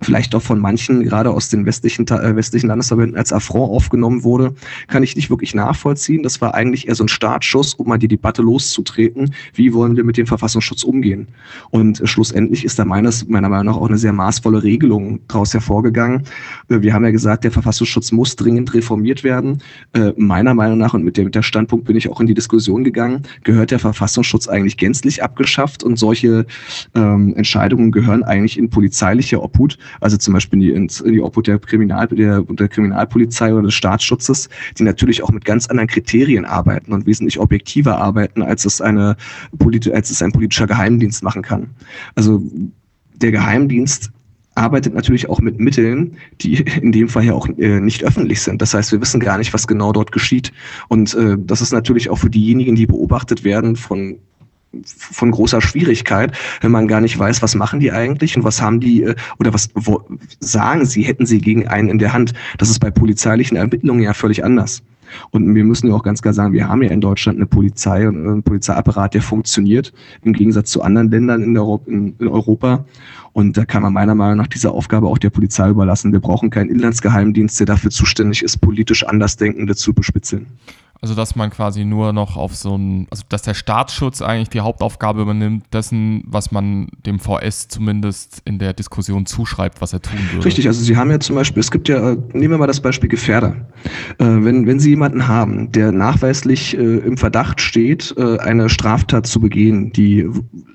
vielleicht 0.00 0.34
auch 0.34 0.42
von 0.42 0.58
manchen, 0.58 1.04
gerade 1.04 1.30
aus 1.30 1.48
den 1.48 1.66
westlichen, 1.66 2.06
äh, 2.08 2.36
westlichen 2.36 2.66
Landesverbänden, 2.66 3.16
als 3.16 3.32
Affront 3.32 3.70
aufgenommen 3.70 4.24
wurde, 4.24 4.54
kann 4.88 5.02
ich 5.02 5.16
nicht 5.16 5.30
wirklich 5.30 5.54
nachvollziehen. 5.54 6.22
Das 6.22 6.40
war 6.40 6.54
eigentlich 6.54 6.88
eher 6.88 6.94
so 6.94 7.04
ein 7.04 7.08
Startschuss, 7.08 7.74
um 7.74 7.88
mal 7.88 7.98
die 7.98 8.08
Debatte 8.08 8.42
loszutreten. 8.42 9.34
Wie 9.54 9.72
wollen 9.72 9.96
wir 9.96 10.04
mit 10.04 10.16
dem 10.16 10.26
Verfassungsschutz 10.26 10.84
umgehen? 10.84 11.28
Und 11.70 12.00
äh, 12.00 12.06
schlussendlich 12.06 12.64
ist 12.64 12.78
da 12.78 12.84
meines, 12.84 13.26
meiner 13.28 13.48
Meinung 13.48 13.66
nach 13.66 13.80
auch 13.80 13.88
eine 13.88 13.98
sehr 13.98 14.12
maßvolle 14.12 14.62
Regelung 14.62 15.20
daraus 15.28 15.54
hervorgegangen. 15.54 16.24
Äh, 16.68 16.82
wir 16.82 16.92
haben 16.92 17.04
ja 17.04 17.10
gesagt, 17.10 17.44
der 17.44 17.52
Verfassungsschutz 17.52 18.12
muss 18.12 18.36
dringend 18.36 18.74
reformiert 18.74 19.24
werden. 19.24 19.62
Äh, 19.92 20.12
meiner 20.16 20.54
Meinung 20.54 20.78
nach, 20.78 20.94
und 20.94 21.04
mit 21.04 21.16
dem, 21.16 21.26
mit 21.26 21.34
der 21.34 21.42
Standpunkt 21.42 21.86
bin 21.86 21.96
ich 21.96 22.10
auch 22.10 22.20
in 22.20 22.26
die 22.26 22.34
Diskussion 22.34 22.84
gegangen, 22.84 23.22
gehört 23.44 23.70
der 23.70 23.78
Verfassungsschutz 23.78 24.48
eigentlich 24.48 24.76
gänzlich 24.76 25.22
abgeschafft 25.22 25.82
und 25.82 25.98
solche 25.98 26.46
ähm, 26.94 27.34
Entscheidungen 27.36 27.92
gehören 27.92 28.22
eigentlich 28.24 28.58
in 28.58 28.70
polizeiliche 28.70 29.40
Obhut 29.40 29.78
also 30.00 30.16
zum 30.16 30.34
Beispiel 30.34 30.58
die, 30.58 30.70
in 30.70 30.88
die 30.88 31.20
Obhut 31.20 31.46
der, 31.46 31.58
Kriminal, 31.58 32.08
der, 32.08 32.42
der 32.42 32.68
Kriminalpolizei 32.68 33.52
oder 33.52 33.62
des 33.62 33.74
Staatsschutzes, 33.74 34.48
die 34.78 34.82
natürlich 34.82 35.22
auch 35.22 35.30
mit 35.30 35.44
ganz 35.44 35.66
anderen 35.66 35.88
Kriterien 35.88 36.44
arbeiten 36.44 36.92
und 36.92 37.06
wesentlich 37.06 37.38
objektiver 37.38 37.98
arbeiten, 37.98 38.42
als 38.42 38.64
es, 38.64 38.80
eine, 38.80 39.16
als 39.92 40.10
es 40.10 40.22
ein 40.22 40.32
politischer 40.32 40.66
Geheimdienst 40.66 41.22
machen 41.22 41.42
kann. 41.42 41.70
Also 42.14 42.42
der 43.14 43.32
Geheimdienst 43.32 44.10
arbeitet 44.54 44.94
natürlich 44.94 45.28
auch 45.28 45.40
mit 45.40 45.58
Mitteln, 45.58 46.16
die 46.40 46.64
in 46.80 46.92
dem 46.92 47.08
Fall 47.08 47.24
ja 47.24 47.32
auch 47.32 47.48
äh, 47.58 47.80
nicht 47.80 48.04
öffentlich 48.04 48.40
sind. 48.40 48.62
Das 48.62 48.74
heißt, 48.74 48.92
wir 48.92 49.00
wissen 49.00 49.20
gar 49.20 49.38
nicht, 49.38 49.52
was 49.52 49.66
genau 49.66 49.92
dort 49.92 50.12
geschieht. 50.12 50.52
Und 50.88 51.14
äh, 51.14 51.36
das 51.38 51.60
ist 51.60 51.72
natürlich 51.72 52.10
auch 52.10 52.18
für 52.18 52.30
diejenigen, 52.30 52.76
die 52.76 52.86
beobachtet 52.86 53.44
werden, 53.44 53.76
von 53.76 54.18
von 54.84 55.30
großer 55.30 55.60
Schwierigkeit, 55.60 56.32
wenn 56.60 56.70
man 56.70 56.88
gar 56.88 57.00
nicht 57.00 57.18
weiß, 57.18 57.42
was 57.42 57.54
machen 57.54 57.80
die 57.80 57.92
eigentlich 57.92 58.36
und 58.36 58.44
was 58.44 58.60
haben 58.60 58.80
die 58.80 59.02
äh, 59.02 59.14
oder 59.38 59.54
was 59.54 59.70
wo, 59.74 60.02
sagen 60.40 60.84
sie, 60.84 61.02
hätten 61.02 61.26
sie 61.26 61.38
gegen 61.38 61.68
einen 61.68 61.88
in 61.88 61.98
der 61.98 62.12
Hand. 62.12 62.32
Das 62.58 62.70
ist 62.70 62.78
bei 62.78 62.90
polizeilichen 62.90 63.56
Ermittlungen 63.56 64.02
ja 64.02 64.14
völlig 64.14 64.44
anders. 64.44 64.82
Und 65.30 65.54
wir 65.54 65.64
müssen 65.64 65.88
ja 65.88 65.94
auch 65.94 66.02
ganz 66.02 66.22
klar 66.22 66.34
sagen, 66.34 66.52
wir 66.52 66.68
haben 66.68 66.82
ja 66.82 66.90
in 66.90 67.00
Deutschland 67.00 67.38
eine 67.38 67.46
Polizei 67.46 68.08
und 68.08 68.16
einen 68.16 68.42
Polizeiapparat, 68.42 69.14
der 69.14 69.22
funktioniert, 69.22 69.92
im 70.22 70.32
Gegensatz 70.32 70.70
zu 70.70 70.82
anderen 70.82 71.10
Ländern 71.10 71.42
in, 71.42 71.56
Europa, 71.56 71.90
in, 71.90 72.14
in 72.18 72.28
Europa. 72.28 72.84
Und 73.32 73.56
da 73.56 73.64
kann 73.64 73.82
man 73.82 73.92
meiner 73.92 74.14
Meinung 74.14 74.38
nach 74.38 74.46
diese 74.46 74.70
Aufgabe 74.70 75.08
auch 75.08 75.18
der 75.18 75.30
Polizei 75.30 75.68
überlassen. 75.68 76.12
Wir 76.12 76.20
brauchen 76.20 76.50
keinen 76.50 76.70
Inlandsgeheimdienst, 76.70 77.58
der 77.58 77.66
dafür 77.66 77.90
zuständig 77.90 78.42
ist, 78.42 78.60
politisch 78.60 79.04
Andersdenkende 79.04 79.74
zu 79.74 79.92
bespitzeln. 79.92 80.46
Also 81.04 81.14
dass 81.14 81.36
man 81.36 81.50
quasi 81.50 81.84
nur 81.84 82.14
noch 82.14 82.38
auf 82.38 82.56
so 82.56 82.78
ein, 82.78 83.06
also 83.10 83.24
dass 83.28 83.42
der 83.42 83.52
Staatsschutz 83.52 84.22
eigentlich 84.22 84.48
die 84.48 84.60
Hauptaufgabe 84.60 85.20
übernimmt, 85.20 85.66
dessen, 85.70 86.24
was 86.26 86.50
man 86.50 86.88
dem 87.04 87.18
VS 87.18 87.68
zumindest 87.68 88.40
in 88.46 88.58
der 88.58 88.72
Diskussion 88.72 89.26
zuschreibt, 89.26 89.82
was 89.82 89.92
er 89.92 90.00
tun 90.00 90.18
würde. 90.32 90.46
Richtig, 90.46 90.66
also 90.66 90.82
Sie 90.82 90.96
haben 90.96 91.10
ja 91.10 91.20
zum 91.20 91.36
Beispiel, 91.36 91.60
es 91.60 91.70
gibt 91.70 91.90
ja, 91.90 92.16
nehmen 92.32 92.52
wir 92.52 92.56
mal 92.56 92.66
das 92.66 92.80
Beispiel 92.80 93.10
Gefährder. 93.10 93.54
Äh, 94.16 94.24
wenn, 94.24 94.66
wenn 94.66 94.80
Sie 94.80 94.88
jemanden 94.88 95.28
haben, 95.28 95.70
der 95.72 95.92
nachweislich 95.92 96.74
äh, 96.74 96.80
im 96.80 97.18
Verdacht 97.18 97.60
steht, 97.60 98.14
äh, 98.16 98.38
eine 98.38 98.70
Straftat 98.70 99.26
zu 99.26 99.40
begehen, 99.40 99.92
die 99.92 100.26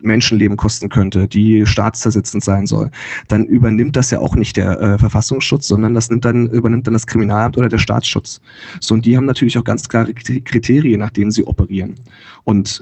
Menschenleben 0.03 0.57
kosten 0.57 0.89
könnte, 0.89 1.27
die 1.27 1.65
staatszersetzend 1.65 2.43
sein 2.43 2.67
soll, 2.67 2.91
dann 3.29 3.45
übernimmt 3.45 3.95
das 3.95 4.11
ja 4.11 4.19
auch 4.19 4.35
nicht 4.35 4.57
der 4.57 4.79
äh, 4.79 4.97
Verfassungsschutz, 4.99 5.67
sondern 5.67 5.95
das 5.95 6.11
nimmt 6.11 6.23
dann, 6.23 6.47
übernimmt 6.51 6.85
dann 6.85 6.93
das 6.93 7.07
Kriminalamt 7.07 7.57
oder 7.57 7.67
der 7.67 7.79
Staatsschutz. 7.79 8.41
So, 8.79 8.93
und 8.93 9.07
die 9.07 9.17
haben 9.17 9.25
natürlich 9.25 9.57
auch 9.57 9.63
ganz 9.63 9.89
klare 9.89 10.18
Kriterien, 10.23 10.99
nach 10.99 11.11
denen 11.11 11.31
sie 11.31 11.45
operieren. 11.45 11.95
Und 12.43 12.81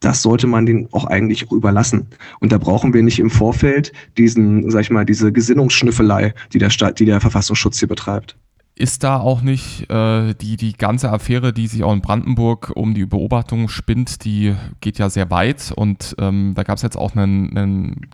das 0.00 0.22
sollte 0.22 0.46
man 0.46 0.66
denen 0.66 0.88
auch 0.92 1.04
eigentlich 1.04 1.50
überlassen. 1.50 2.06
Und 2.40 2.52
da 2.52 2.58
brauchen 2.58 2.94
wir 2.94 3.02
nicht 3.02 3.18
im 3.18 3.30
Vorfeld 3.30 3.92
diesen, 4.16 4.70
sag 4.70 4.82
ich 4.82 4.90
mal, 4.90 5.04
diese 5.04 5.32
Gesinnungsschnüffelei, 5.32 6.34
die 6.52 6.58
der, 6.58 6.70
Staat, 6.70 7.00
die 7.00 7.04
der 7.04 7.20
Verfassungsschutz 7.20 7.78
hier 7.78 7.88
betreibt. 7.88 8.36
Ist 8.76 9.02
da 9.02 9.18
auch 9.18 9.42
nicht 9.42 9.90
äh, 9.90 10.34
die, 10.34 10.56
die 10.56 10.72
ganze 10.74 11.10
Affäre, 11.10 11.52
die 11.52 11.66
sich 11.66 11.82
auch 11.82 11.92
in 11.92 12.00
Brandenburg 12.00 12.70
um 12.76 12.94
die 12.94 13.06
Beobachtung 13.06 13.68
spinnt, 13.68 14.24
die 14.24 14.54
geht 14.80 14.98
ja 14.98 15.10
sehr 15.10 15.32
weit 15.32 15.72
und 15.74 16.14
ähm, 16.20 16.52
da 16.54 16.62
gab 16.62 16.76
es 16.76 16.82
jetzt 16.82 16.96
auch 16.96 17.16
einen, 17.16 17.56
einen 17.56 18.06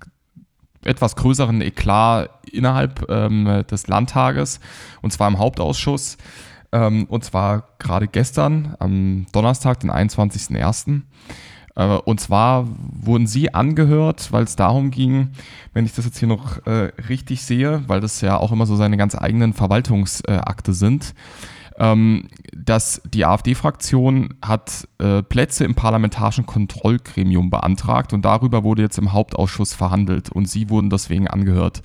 etwas 0.82 1.16
größeren 1.16 1.60
Eklat 1.60 2.30
innerhalb 2.50 3.04
ähm, 3.10 3.64
des 3.70 3.88
Landtages 3.88 4.60
und 5.02 5.12
zwar 5.12 5.28
im 5.28 5.38
Hauptausschuss. 5.38 6.16
Ähm, 6.74 7.06
und 7.08 7.24
zwar 7.24 7.68
gerade 7.78 8.08
gestern, 8.08 8.74
am 8.80 9.26
Donnerstag, 9.32 9.78
den 9.80 9.92
21.01. 9.92 11.02
Äh, 11.76 11.84
und 11.98 12.18
zwar 12.18 12.66
wurden 12.76 13.28
sie 13.28 13.54
angehört, 13.54 14.32
weil 14.32 14.42
es 14.42 14.56
darum 14.56 14.90
ging, 14.90 15.30
wenn 15.72 15.86
ich 15.86 15.94
das 15.94 16.04
jetzt 16.04 16.18
hier 16.18 16.26
noch 16.26 16.66
äh, 16.66 16.90
richtig 17.08 17.42
sehe, 17.42 17.84
weil 17.86 18.00
das 18.00 18.20
ja 18.20 18.38
auch 18.38 18.50
immer 18.50 18.66
so 18.66 18.74
seine 18.74 18.96
ganz 18.96 19.14
eigenen 19.14 19.52
Verwaltungsakte 19.52 20.72
äh, 20.72 20.74
sind, 20.74 21.14
ähm, 21.78 22.28
dass 22.52 23.00
die 23.04 23.24
AfD-Fraktion 23.24 24.34
hat 24.44 24.88
äh, 24.98 25.22
Plätze 25.22 25.64
im 25.64 25.76
parlamentarischen 25.76 26.44
Kontrollgremium 26.44 27.50
beantragt 27.50 28.12
und 28.12 28.24
darüber 28.24 28.64
wurde 28.64 28.82
jetzt 28.82 28.98
im 28.98 29.12
Hauptausschuss 29.12 29.74
verhandelt 29.74 30.28
und 30.28 30.48
sie 30.48 30.70
wurden 30.70 30.90
deswegen 30.90 31.28
angehört. 31.28 31.82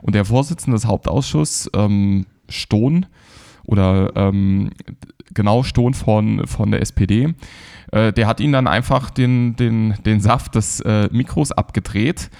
Und 0.00 0.16
der 0.16 0.24
Vorsitzende 0.24 0.74
des 0.76 0.86
Hauptausschusses, 0.86 1.70
ähm, 1.74 2.26
Stohn, 2.48 3.06
oder 3.66 4.12
ähm, 4.16 4.70
genau 5.34 5.62
Stohn 5.62 5.94
von, 5.94 6.46
von 6.46 6.70
der 6.70 6.82
SPD, 6.82 7.34
äh, 7.90 8.12
der 8.12 8.26
hat 8.26 8.40
ihnen 8.40 8.52
dann 8.52 8.66
einfach 8.66 9.10
den, 9.10 9.56
den, 9.56 9.94
den 10.04 10.20
Saft 10.20 10.54
des 10.54 10.80
äh, 10.80 11.08
Mikros 11.12 11.52
abgedreht 11.52 12.30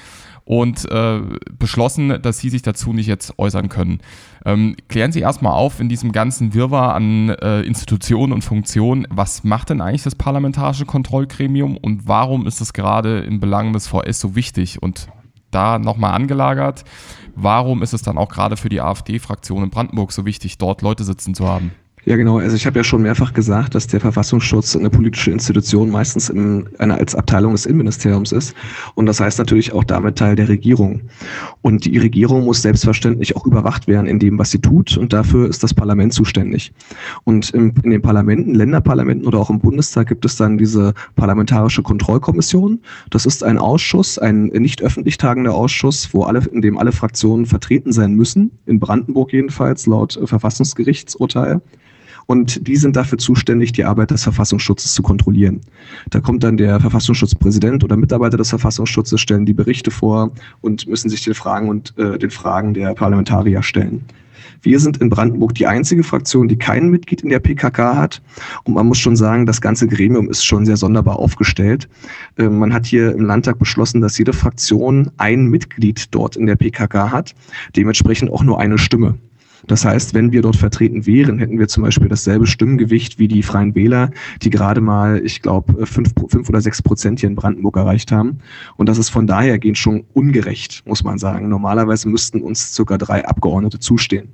und 0.44 0.90
äh, 0.90 1.20
beschlossen, 1.58 2.20
dass 2.20 2.38
sie 2.38 2.48
sich 2.50 2.62
dazu 2.62 2.92
nicht 2.92 3.06
jetzt 3.06 3.38
äußern 3.38 3.68
können. 3.68 4.00
Ähm, 4.44 4.76
klären 4.88 5.12
Sie 5.12 5.20
erstmal 5.20 5.52
auf 5.52 5.78
in 5.78 5.88
diesem 5.88 6.10
ganzen 6.10 6.52
Wirrwarr 6.52 6.94
an 6.94 7.28
äh, 7.28 7.60
Institutionen 7.62 8.32
und 8.32 8.42
Funktionen, 8.42 9.06
was 9.08 9.44
macht 9.44 9.70
denn 9.70 9.80
eigentlich 9.80 10.02
das 10.02 10.16
parlamentarische 10.16 10.84
Kontrollgremium 10.84 11.76
und 11.76 12.08
warum 12.08 12.46
ist 12.46 12.60
es 12.60 12.72
gerade 12.72 13.20
im 13.20 13.38
Belang 13.38 13.72
des 13.72 13.86
VS 13.86 14.18
so 14.18 14.34
wichtig? 14.34 14.82
Und 14.82 15.08
da 15.54 15.78
nochmal 15.78 16.14
angelagert, 16.14 16.84
warum 17.34 17.82
ist 17.82 17.94
es 17.94 18.02
dann 18.02 18.18
auch 18.18 18.28
gerade 18.28 18.56
für 18.56 18.68
die 18.68 18.80
AfD-Fraktion 18.80 19.64
in 19.64 19.70
Brandenburg 19.70 20.12
so 20.12 20.24
wichtig, 20.24 20.58
dort 20.58 20.82
Leute 20.82 21.04
sitzen 21.04 21.34
zu 21.34 21.48
haben? 21.48 21.72
Ja, 22.04 22.16
genau. 22.16 22.38
Also 22.38 22.56
ich 22.56 22.66
habe 22.66 22.80
ja 22.80 22.82
schon 22.82 23.02
mehrfach 23.02 23.32
gesagt, 23.32 23.76
dass 23.76 23.86
der 23.86 24.00
Verfassungsschutz 24.00 24.74
eine 24.74 24.90
politische 24.90 25.30
Institution 25.30 25.88
meistens 25.88 26.30
in 26.30 26.68
einer 26.78 26.96
als 26.96 27.14
Abteilung 27.14 27.52
des 27.52 27.64
Innenministeriums 27.64 28.32
ist. 28.32 28.56
Und 28.96 29.06
das 29.06 29.20
heißt 29.20 29.38
natürlich 29.38 29.72
auch 29.72 29.84
damit 29.84 30.18
Teil 30.18 30.34
der 30.34 30.48
Regierung. 30.48 31.02
Und 31.60 31.84
die 31.84 31.98
Regierung 31.98 32.44
muss 32.44 32.60
selbstverständlich 32.60 33.36
auch 33.36 33.46
überwacht 33.46 33.86
werden 33.86 34.08
in 34.08 34.18
dem, 34.18 34.36
was 34.36 34.50
sie 34.50 34.58
tut. 34.58 34.96
Und 34.96 35.12
dafür 35.12 35.48
ist 35.48 35.62
das 35.62 35.74
Parlament 35.74 36.12
zuständig. 36.12 36.72
Und 37.22 37.50
im, 37.50 37.72
in 37.84 37.90
den 37.90 38.02
Parlamenten, 38.02 38.52
Länderparlamenten 38.52 39.24
oder 39.24 39.38
auch 39.38 39.50
im 39.50 39.60
Bundestag 39.60 40.08
gibt 40.08 40.24
es 40.24 40.34
dann 40.34 40.58
diese 40.58 40.94
parlamentarische 41.14 41.84
Kontrollkommission. 41.84 42.80
Das 43.10 43.26
ist 43.26 43.44
ein 43.44 43.58
Ausschuss, 43.58 44.18
ein 44.18 44.46
nicht 44.46 44.82
öffentlich 44.82 45.18
tagender 45.18 45.54
Ausschuss, 45.54 46.12
wo 46.12 46.24
alle, 46.24 46.40
in 46.50 46.62
dem 46.62 46.78
alle 46.78 46.90
Fraktionen 46.90 47.46
vertreten 47.46 47.92
sein 47.92 48.16
müssen. 48.16 48.50
In 48.66 48.80
Brandenburg 48.80 49.32
jedenfalls, 49.32 49.86
laut 49.86 50.18
Verfassungsgerichtsurteil 50.24 51.60
und 52.26 52.66
die 52.66 52.76
sind 52.76 52.96
dafür 52.96 53.18
zuständig, 53.18 53.72
die 53.72 53.84
Arbeit 53.84 54.10
des 54.10 54.22
Verfassungsschutzes 54.22 54.94
zu 54.94 55.02
kontrollieren. 55.02 55.60
Da 56.10 56.20
kommt 56.20 56.44
dann 56.44 56.56
der 56.56 56.80
Verfassungsschutzpräsident 56.80 57.84
oder 57.84 57.96
Mitarbeiter 57.96 58.36
des 58.36 58.50
Verfassungsschutzes, 58.50 59.20
stellen 59.20 59.46
die 59.46 59.54
Berichte 59.54 59.90
vor 59.90 60.32
und 60.60 60.86
müssen 60.86 61.10
sich 61.10 61.22
den 61.24 61.34
Fragen 61.34 61.68
und 61.68 61.96
äh, 61.98 62.18
den 62.18 62.30
Fragen 62.30 62.74
der 62.74 62.94
Parlamentarier 62.94 63.62
stellen. 63.62 64.04
Wir 64.62 64.78
sind 64.78 64.98
in 64.98 65.10
Brandenburg 65.10 65.54
die 65.54 65.66
einzige 65.66 66.04
Fraktion, 66.04 66.46
die 66.46 66.56
kein 66.56 66.88
Mitglied 66.88 67.22
in 67.22 67.30
der 67.30 67.40
PKK 67.40 67.96
hat. 67.96 68.22
Und 68.62 68.74
man 68.74 68.86
muss 68.86 68.98
schon 68.98 69.16
sagen, 69.16 69.44
das 69.44 69.60
ganze 69.60 69.88
Gremium 69.88 70.30
ist 70.30 70.44
schon 70.44 70.64
sehr 70.64 70.76
sonderbar 70.76 71.18
aufgestellt. 71.18 71.88
Ähm, 72.38 72.58
man 72.58 72.72
hat 72.72 72.86
hier 72.86 73.12
im 73.12 73.24
Landtag 73.24 73.58
beschlossen, 73.58 74.00
dass 74.00 74.18
jede 74.18 74.32
Fraktion 74.32 75.10
ein 75.16 75.46
Mitglied 75.46 76.14
dort 76.14 76.36
in 76.36 76.46
der 76.46 76.56
PKK 76.56 77.10
hat, 77.10 77.34
dementsprechend 77.74 78.30
auch 78.30 78.44
nur 78.44 78.60
eine 78.60 78.78
Stimme. 78.78 79.16
Das 79.66 79.84
heißt, 79.84 80.14
wenn 80.14 80.32
wir 80.32 80.42
dort 80.42 80.56
vertreten 80.56 81.06
wären, 81.06 81.38
hätten 81.38 81.58
wir 81.58 81.68
zum 81.68 81.82
Beispiel 81.82 82.08
dasselbe 82.08 82.46
Stimmgewicht 82.46 83.18
wie 83.18 83.28
die 83.28 83.42
Freien 83.42 83.74
Wähler, 83.74 84.10
die 84.42 84.50
gerade 84.50 84.80
mal, 84.80 85.20
ich 85.24 85.42
glaube, 85.42 85.86
fünf, 85.86 86.12
fünf 86.28 86.48
oder 86.48 86.60
sechs 86.60 86.82
Prozent 86.82 87.20
hier 87.20 87.28
in 87.28 87.36
Brandenburg 87.36 87.76
erreicht 87.76 88.12
haben. 88.12 88.38
Und 88.76 88.88
das 88.88 88.98
ist 88.98 89.10
von 89.10 89.26
daher 89.26 89.58
gehend 89.58 89.78
schon 89.78 90.04
ungerecht, 90.12 90.82
muss 90.86 91.04
man 91.04 91.18
sagen. 91.18 91.48
Normalerweise 91.48 92.08
müssten 92.08 92.42
uns 92.42 92.74
sogar 92.74 92.98
drei 92.98 93.26
Abgeordnete 93.26 93.78
zustehen 93.78 94.28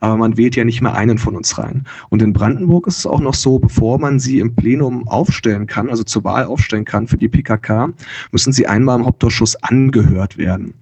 aber 0.00 0.16
man 0.16 0.36
wählt 0.36 0.56
ja 0.56 0.64
nicht 0.64 0.80
mehr 0.80 0.94
einen 0.94 1.18
von 1.18 1.36
uns 1.36 1.58
rein. 1.58 1.84
Und 2.08 2.22
in 2.22 2.32
Brandenburg 2.32 2.86
ist 2.86 2.98
es 2.98 3.06
auch 3.06 3.20
noch 3.20 3.34
so, 3.34 3.58
bevor 3.58 3.98
man 3.98 4.18
sie 4.18 4.40
im 4.40 4.54
Plenum 4.54 5.06
aufstellen 5.08 5.66
kann, 5.66 5.88
also 5.88 6.02
zur 6.02 6.24
Wahl 6.24 6.44
aufstellen 6.44 6.84
kann 6.84 7.06
für 7.06 7.16
die 7.16 7.28
PKK, 7.28 7.92
müssen 8.32 8.52
sie 8.52 8.66
einmal 8.66 8.98
im 8.98 9.06
Hauptausschuss 9.06 9.56
angehört 9.56 10.38
werden. 10.38 10.74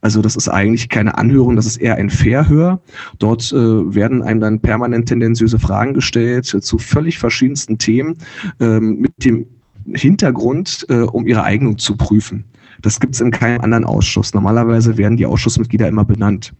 Also 0.00 0.22
das 0.22 0.36
ist 0.36 0.48
eigentlich 0.48 0.88
keine 0.88 1.18
Anhörung, 1.18 1.56
das 1.56 1.66
ist 1.66 1.78
eher 1.78 1.96
ein 1.96 2.10
Verhör. 2.10 2.80
Dort 3.18 3.52
äh, 3.52 3.56
werden 3.56 4.22
einem 4.22 4.40
dann 4.40 4.60
permanent 4.60 5.08
tendenziöse 5.08 5.58
Fragen 5.58 5.94
gestellt 5.94 6.52
äh, 6.54 6.60
zu 6.60 6.78
völlig 6.78 7.18
verschiedensten 7.18 7.78
Themen 7.78 8.18
ähm, 8.60 9.00
mit 9.00 9.12
dem 9.24 9.46
Hintergrund, 9.94 10.86
äh, 10.88 11.00
um 11.00 11.26
ihre 11.26 11.44
Eignung 11.44 11.78
zu 11.78 11.96
prüfen. 11.96 12.44
Das 12.82 13.00
gibt 13.00 13.14
es 13.14 13.20
in 13.20 13.30
keinem 13.30 13.60
anderen 13.60 13.84
Ausschuss. 13.84 14.34
Normalerweise 14.34 14.96
werden 14.98 15.16
die 15.16 15.26
Ausschussmitglieder 15.26 15.88
immer 15.88 16.04
benannt. 16.04 16.52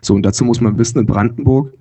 So, 0.00 0.14
und 0.14 0.22
dazu 0.22 0.44
muss 0.44 0.60
man 0.60 0.78
wissen, 0.78 0.98
in 0.98 1.06
Brandenburg 1.06 1.72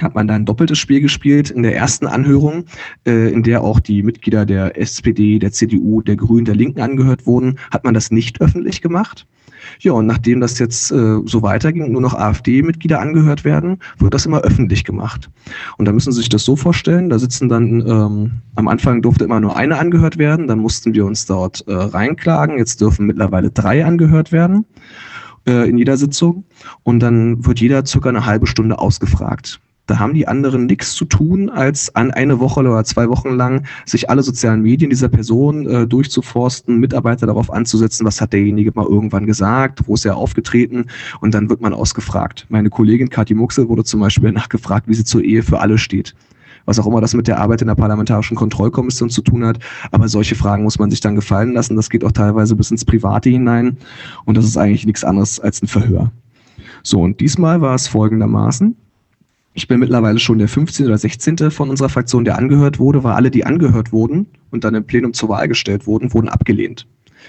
hat 0.00 0.14
man 0.14 0.26
da 0.26 0.34
ein 0.34 0.44
doppeltes 0.44 0.78
Spiel 0.78 1.00
gespielt 1.00 1.50
in 1.50 1.62
der 1.62 1.76
ersten 1.76 2.06
Anhörung, 2.06 2.64
äh, 3.06 3.32
in 3.32 3.42
der 3.42 3.62
auch 3.62 3.80
die 3.80 4.02
Mitglieder 4.02 4.44
der 4.44 4.78
SPD, 4.78 5.38
der 5.38 5.52
CDU, 5.52 6.02
der 6.02 6.16
Grünen, 6.16 6.44
der 6.44 6.56
Linken 6.56 6.80
angehört 6.80 7.26
wurden, 7.26 7.58
hat 7.70 7.84
man 7.84 7.94
das 7.94 8.10
nicht 8.10 8.40
öffentlich 8.40 8.82
gemacht. 8.82 9.26
Ja, 9.80 9.92
und 9.92 10.06
nachdem 10.06 10.40
das 10.40 10.58
jetzt 10.58 10.90
äh, 10.92 11.18
so 11.24 11.42
weiterging, 11.42 11.90
nur 11.90 12.02
noch 12.02 12.14
AfD-Mitglieder 12.14 13.00
angehört 13.00 13.44
werden, 13.44 13.78
wird 13.98 14.12
das 14.12 14.26
immer 14.26 14.40
öffentlich 14.40 14.84
gemacht. 14.84 15.30
Und 15.78 15.86
da 15.86 15.92
müssen 15.92 16.12
Sie 16.12 16.18
sich 16.18 16.28
das 16.28 16.44
so 16.44 16.54
vorstellen, 16.54 17.08
da 17.08 17.18
sitzen 17.18 17.48
dann, 17.48 17.80
ähm, 17.80 18.30
am 18.56 18.68
Anfang 18.68 19.00
durfte 19.00 19.24
immer 19.24 19.40
nur 19.40 19.56
eine 19.56 19.78
angehört 19.78 20.18
werden, 20.18 20.48
dann 20.48 20.58
mussten 20.58 20.92
wir 20.92 21.06
uns 21.06 21.24
dort 21.24 21.66
äh, 21.66 21.72
reinklagen, 21.72 22.58
jetzt 22.58 22.80
dürfen 22.82 23.06
mittlerweile 23.06 23.50
drei 23.50 23.84
angehört 23.84 24.32
werden 24.32 24.66
äh, 25.46 25.68
in 25.68 25.78
jeder 25.78 25.96
Sitzung 25.96 26.44
und 26.82 27.00
dann 27.00 27.44
wird 27.44 27.60
jeder 27.60 27.84
circa 27.86 28.08
eine 28.08 28.26
halbe 28.26 28.46
Stunde 28.46 28.78
ausgefragt. 28.78 29.60
Da 29.86 29.98
haben 29.98 30.14
die 30.14 30.26
anderen 30.26 30.64
nichts 30.64 30.94
zu 30.94 31.04
tun, 31.04 31.50
als 31.50 31.94
an 31.94 32.10
eine 32.10 32.40
Woche 32.40 32.60
oder 32.60 32.84
zwei 32.84 33.10
Wochen 33.10 33.30
lang 33.30 33.66
sich 33.84 34.08
alle 34.08 34.22
sozialen 34.22 34.62
Medien 34.62 34.88
dieser 34.88 35.10
Person 35.10 35.68
äh, 35.68 35.86
durchzuforsten, 35.86 36.78
Mitarbeiter 36.78 37.26
darauf 37.26 37.52
anzusetzen, 37.52 38.06
was 38.06 38.20
hat 38.20 38.32
derjenige 38.32 38.72
mal 38.74 38.86
irgendwann 38.86 39.26
gesagt, 39.26 39.86
wo 39.86 39.94
ist 39.94 40.06
er 40.06 40.16
aufgetreten 40.16 40.86
und 41.20 41.34
dann 41.34 41.50
wird 41.50 41.60
man 41.60 41.74
ausgefragt. 41.74 42.46
Meine 42.48 42.70
Kollegin 42.70 43.10
Kathi 43.10 43.34
Muxel 43.34 43.68
wurde 43.68 43.84
zum 43.84 44.00
Beispiel 44.00 44.32
nachgefragt, 44.32 44.88
wie 44.88 44.94
sie 44.94 45.04
zur 45.04 45.22
Ehe 45.22 45.42
für 45.42 45.60
alle 45.60 45.76
steht 45.76 46.14
was 46.66 46.78
auch 46.78 46.86
immer 46.86 47.00
das 47.00 47.14
mit 47.14 47.28
der 47.28 47.38
Arbeit 47.38 47.62
in 47.62 47.68
der 47.68 47.74
parlamentarischen 47.74 48.36
Kontrollkommission 48.36 49.10
zu 49.10 49.22
tun 49.22 49.44
hat. 49.44 49.58
Aber 49.90 50.08
solche 50.08 50.34
Fragen 50.34 50.62
muss 50.62 50.78
man 50.78 50.90
sich 50.90 51.00
dann 51.00 51.14
gefallen 51.14 51.52
lassen. 51.52 51.76
Das 51.76 51.90
geht 51.90 52.04
auch 52.04 52.12
teilweise 52.12 52.56
bis 52.56 52.70
ins 52.70 52.84
Private 52.84 53.30
hinein. 53.30 53.76
Und 54.24 54.36
das 54.36 54.44
ist 54.44 54.56
eigentlich 54.56 54.86
nichts 54.86 55.04
anderes 55.04 55.40
als 55.40 55.62
ein 55.62 55.68
Verhör. 55.68 56.10
So, 56.82 57.00
und 57.00 57.20
diesmal 57.20 57.60
war 57.60 57.74
es 57.74 57.88
folgendermaßen. 57.88 58.76
Ich 59.56 59.68
bin 59.68 59.78
mittlerweile 59.78 60.18
schon 60.18 60.38
der 60.38 60.48
15. 60.48 60.86
oder 60.86 60.98
16. 60.98 61.50
von 61.50 61.70
unserer 61.70 61.88
Fraktion, 61.88 62.24
der 62.24 62.36
angehört 62.36 62.80
wurde, 62.80 63.04
weil 63.04 63.12
alle, 63.12 63.30
die 63.30 63.46
angehört 63.46 63.92
wurden 63.92 64.26
und 64.50 64.64
dann 64.64 64.74
im 64.74 64.84
Plenum 64.84 65.12
zur 65.12 65.28
Wahl 65.28 65.46
gestellt 65.46 65.86
wurden, 65.86 66.12
wurden 66.12 66.28
abgelehnt. 66.28 66.86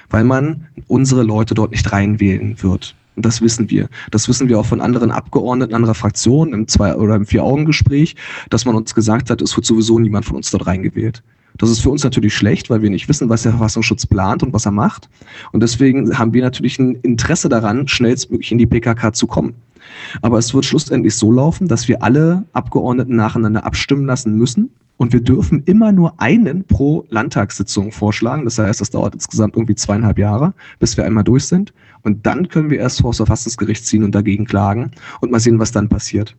Weil 0.09 0.23
man 0.23 0.67
unsere 0.87 1.23
Leute 1.23 1.53
dort 1.53 1.71
nicht 1.71 1.91
reinwählen 1.91 2.61
wird. 2.63 2.95
Das 3.17 3.41
wissen 3.41 3.69
wir. 3.69 3.87
Das 4.11 4.27
wissen 4.27 4.49
wir 4.49 4.59
auch 4.59 4.65
von 4.65 4.81
anderen 4.81 5.11
Abgeordneten 5.11 5.73
anderer 5.73 5.93
Fraktionen 5.93 6.53
im 6.53 6.67
Zwei- 6.67 6.95
oder 6.95 7.15
im 7.15 7.25
Vier-Augen-Gespräch, 7.25 8.15
dass 8.49 8.65
man 8.65 8.75
uns 8.75 8.93
gesagt 8.93 9.29
hat, 9.29 9.41
es 9.41 9.55
wird 9.55 9.65
sowieso 9.65 9.99
niemand 9.99 10.25
von 10.25 10.35
uns 10.37 10.51
dort 10.51 10.67
reingewählt. 10.67 11.23
Das 11.57 11.69
ist 11.69 11.79
für 11.79 11.89
uns 11.89 12.03
natürlich 12.03 12.35
schlecht, 12.35 12.69
weil 12.69 12.81
wir 12.81 12.89
nicht 12.89 13.07
wissen, 13.07 13.29
was 13.29 13.43
der 13.43 13.51
Verfassungsschutz 13.51 14.05
plant 14.05 14.43
und 14.43 14.51
was 14.51 14.65
er 14.65 14.71
macht. 14.71 15.09
Und 15.53 15.63
deswegen 15.63 16.17
haben 16.17 16.33
wir 16.33 16.43
natürlich 16.43 16.77
ein 16.79 16.95
Interesse 16.95 17.47
daran, 17.47 17.87
schnellstmöglich 17.87 18.51
in 18.51 18.57
die 18.57 18.65
PKK 18.65 19.13
zu 19.13 19.27
kommen. 19.27 19.53
Aber 20.21 20.37
es 20.37 20.53
wird 20.53 20.65
schlussendlich 20.65 21.15
so 21.15 21.31
laufen, 21.31 21.67
dass 21.67 21.87
wir 21.87 22.03
alle 22.03 22.43
Abgeordneten 22.51 23.15
nacheinander 23.15 23.65
abstimmen 23.65 24.05
lassen 24.05 24.35
müssen. 24.35 24.69
Und 24.97 25.11
wir 25.11 25.19
dürfen 25.19 25.63
immer 25.65 25.91
nur 25.91 26.21
einen 26.21 26.63
pro 26.63 27.05
Landtagssitzung 27.09 27.91
vorschlagen. 27.91 28.45
Das 28.45 28.57
heißt, 28.57 28.79
das 28.79 28.91
dauert 28.91 29.13
insgesamt 29.13 29.55
irgendwie 29.55 29.75
zweieinhalb 29.75 30.17
Jahre, 30.17 30.53
bis 30.79 30.95
wir 30.95 31.03
einmal 31.03 31.25
durch 31.25 31.45
sind. 31.45 31.73
Und 32.05 32.27
dann 32.27 32.49
können 32.49 32.69
wir 32.69 32.77
erst 32.77 33.01
vor 33.01 33.09
das 33.09 33.17
Verfassungsgericht 33.17 33.85
ziehen 33.85 34.03
und 34.03 34.13
dagegen 34.13 34.45
klagen 34.45 34.91
und 35.21 35.31
mal 35.31 35.39
sehen, 35.39 35.59
was 35.59 35.71
dann 35.71 35.89
passiert. 35.89 36.37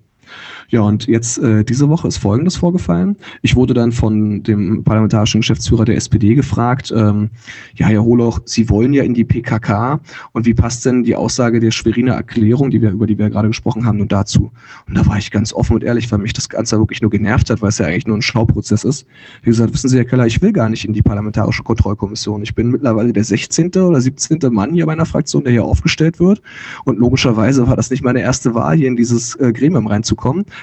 Ja, 0.68 0.80
und 0.80 1.06
jetzt 1.06 1.38
äh, 1.38 1.64
diese 1.64 1.88
Woche 1.88 2.08
ist 2.08 2.18
Folgendes 2.18 2.56
vorgefallen. 2.56 3.16
Ich 3.42 3.56
wurde 3.56 3.74
dann 3.74 3.92
von 3.92 4.42
dem 4.42 4.84
parlamentarischen 4.84 5.40
Geschäftsführer 5.40 5.84
der 5.84 5.96
SPD 5.96 6.34
gefragt, 6.34 6.92
ähm, 6.96 7.30
ja, 7.74 7.86
Herr 7.86 8.04
Holoch, 8.04 8.40
Sie 8.44 8.68
wollen 8.68 8.92
ja 8.92 9.04
in 9.04 9.14
die 9.14 9.24
PKK 9.24 10.00
und 10.32 10.46
wie 10.46 10.54
passt 10.54 10.84
denn 10.84 11.04
die 11.04 11.14
Aussage 11.14 11.60
der 11.60 11.70
Schweriner 11.70 12.14
Erklärung, 12.14 12.70
die 12.70 12.82
wir, 12.82 12.90
über 12.90 13.06
die 13.06 13.18
wir 13.18 13.30
gerade 13.30 13.48
gesprochen 13.48 13.86
haben, 13.86 13.98
nun 13.98 14.08
dazu? 14.08 14.50
Und 14.88 14.96
da 14.96 15.06
war 15.06 15.18
ich 15.18 15.30
ganz 15.30 15.52
offen 15.52 15.74
und 15.74 15.84
ehrlich, 15.84 16.10
weil 16.10 16.18
mich 16.18 16.32
das 16.32 16.48
Ganze 16.48 16.78
wirklich 16.78 17.02
nur 17.02 17.10
genervt 17.10 17.50
hat, 17.50 17.62
weil 17.62 17.68
es 17.68 17.78
ja 17.78 17.86
eigentlich 17.86 18.06
nur 18.06 18.16
ein 18.16 18.22
Schauprozess 18.22 18.84
ist. 18.84 19.06
Wie 19.42 19.50
gesagt, 19.50 19.72
wissen 19.72 19.88
Sie, 19.88 19.96
Herr 19.96 20.04
Keller, 20.04 20.26
ich 20.26 20.42
will 20.42 20.52
gar 20.52 20.68
nicht 20.68 20.84
in 20.84 20.92
die 20.92 21.02
parlamentarische 21.02 21.62
Kontrollkommission. 21.62 22.42
Ich 22.42 22.54
bin 22.54 22.70
mittlerweile 22.70 23.12
der 23.12 23.24
16. 23.24 23.68
oder 23.76 24.00
17. 24.00 24.38
Mann 24.50 24.72
hier 24.72 24.86
bei 24.86 24.92
einer 24.92 25.06
Fraktion, 25.06 25.44
der 25.44 25.52
hier 25.52 25.64
aufgestellt 25.64 26.18
wird. 26.18 26.42
Und 26.84 26.98
logischerweise 26.98 27.66
war 27.66 27.76
das 27.76 27.90
nicht 27.90 28.02
meine 28.02 28.20
erste 28.20 28.54
Wahl, 28.54 28.76
hier 28.76 28.88
in 28.88 28.96
dieses 28.96 29.34
äh, 29.36 29.52
Gremium 29.52 29.86
reinzukommen. 29.86 30.15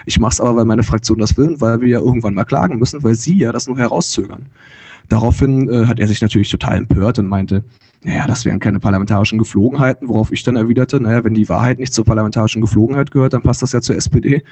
Ich 0.06 0.20
mache 0.20 0.34
es 0.34 0.42
aber, 0.42 0.58
weil 0.58 0.66
meine 0.66 0.84
Fraktion 0.84 1.20
das 1.20 1.38
will 1.38 1.50
und 1.50 1.62
weil 1.62 1.82
wir 1.82 1.88
ja 1.88 2.00
irgendwann 2.00 2.34
mal 2.34 2.44
klagen 2.44 2.80
müssen, 2.80 3.04
weil 3.04 3.16
sie 3.16 3.38
ja 3.38 3.52
das 3.52 3.68
nur 3.68 3.78
herauszögern. 3.78 4.48
Daraufhin 5.10 5.70
äh, 5.70 5.86
hat 5.86 6.00
er 6.00 6.08
sich 6.08 6.22
natürlich 6.22 6.50
total 6.50 6.78
empört 6.78 7.20
und 7.20 7.28
meinte, 7.28 7.63
naja, 8.06 8.28
das 8.28 8.44
wären 8.44 8.60
keine 8.60 8.80
parlamentarischen 8.80 9.38
Geflogenheiten, 9.38 10.10
worauf 10.10 10.32
ich 10.32 10.44
dann 10.44 10.58
erwiderte, 10.58 11.00
naja, 11.00 11.24
wenn 11.24 11.34
die 11.34 11.48
Wahrheit 11.48 11.80
nicht 11.80 11.94
zur 11.94 12.04
parlamentarischen 12.04 12.62
Geflogenheit 12.62 13.12
gehört, 13.12 13.34
dann 13.34 13.42
passt 13.42 13.62
das 13.62 13.72
ja 13.72 13.82
zur 13.82 13.96
SPD. 13.96 14.44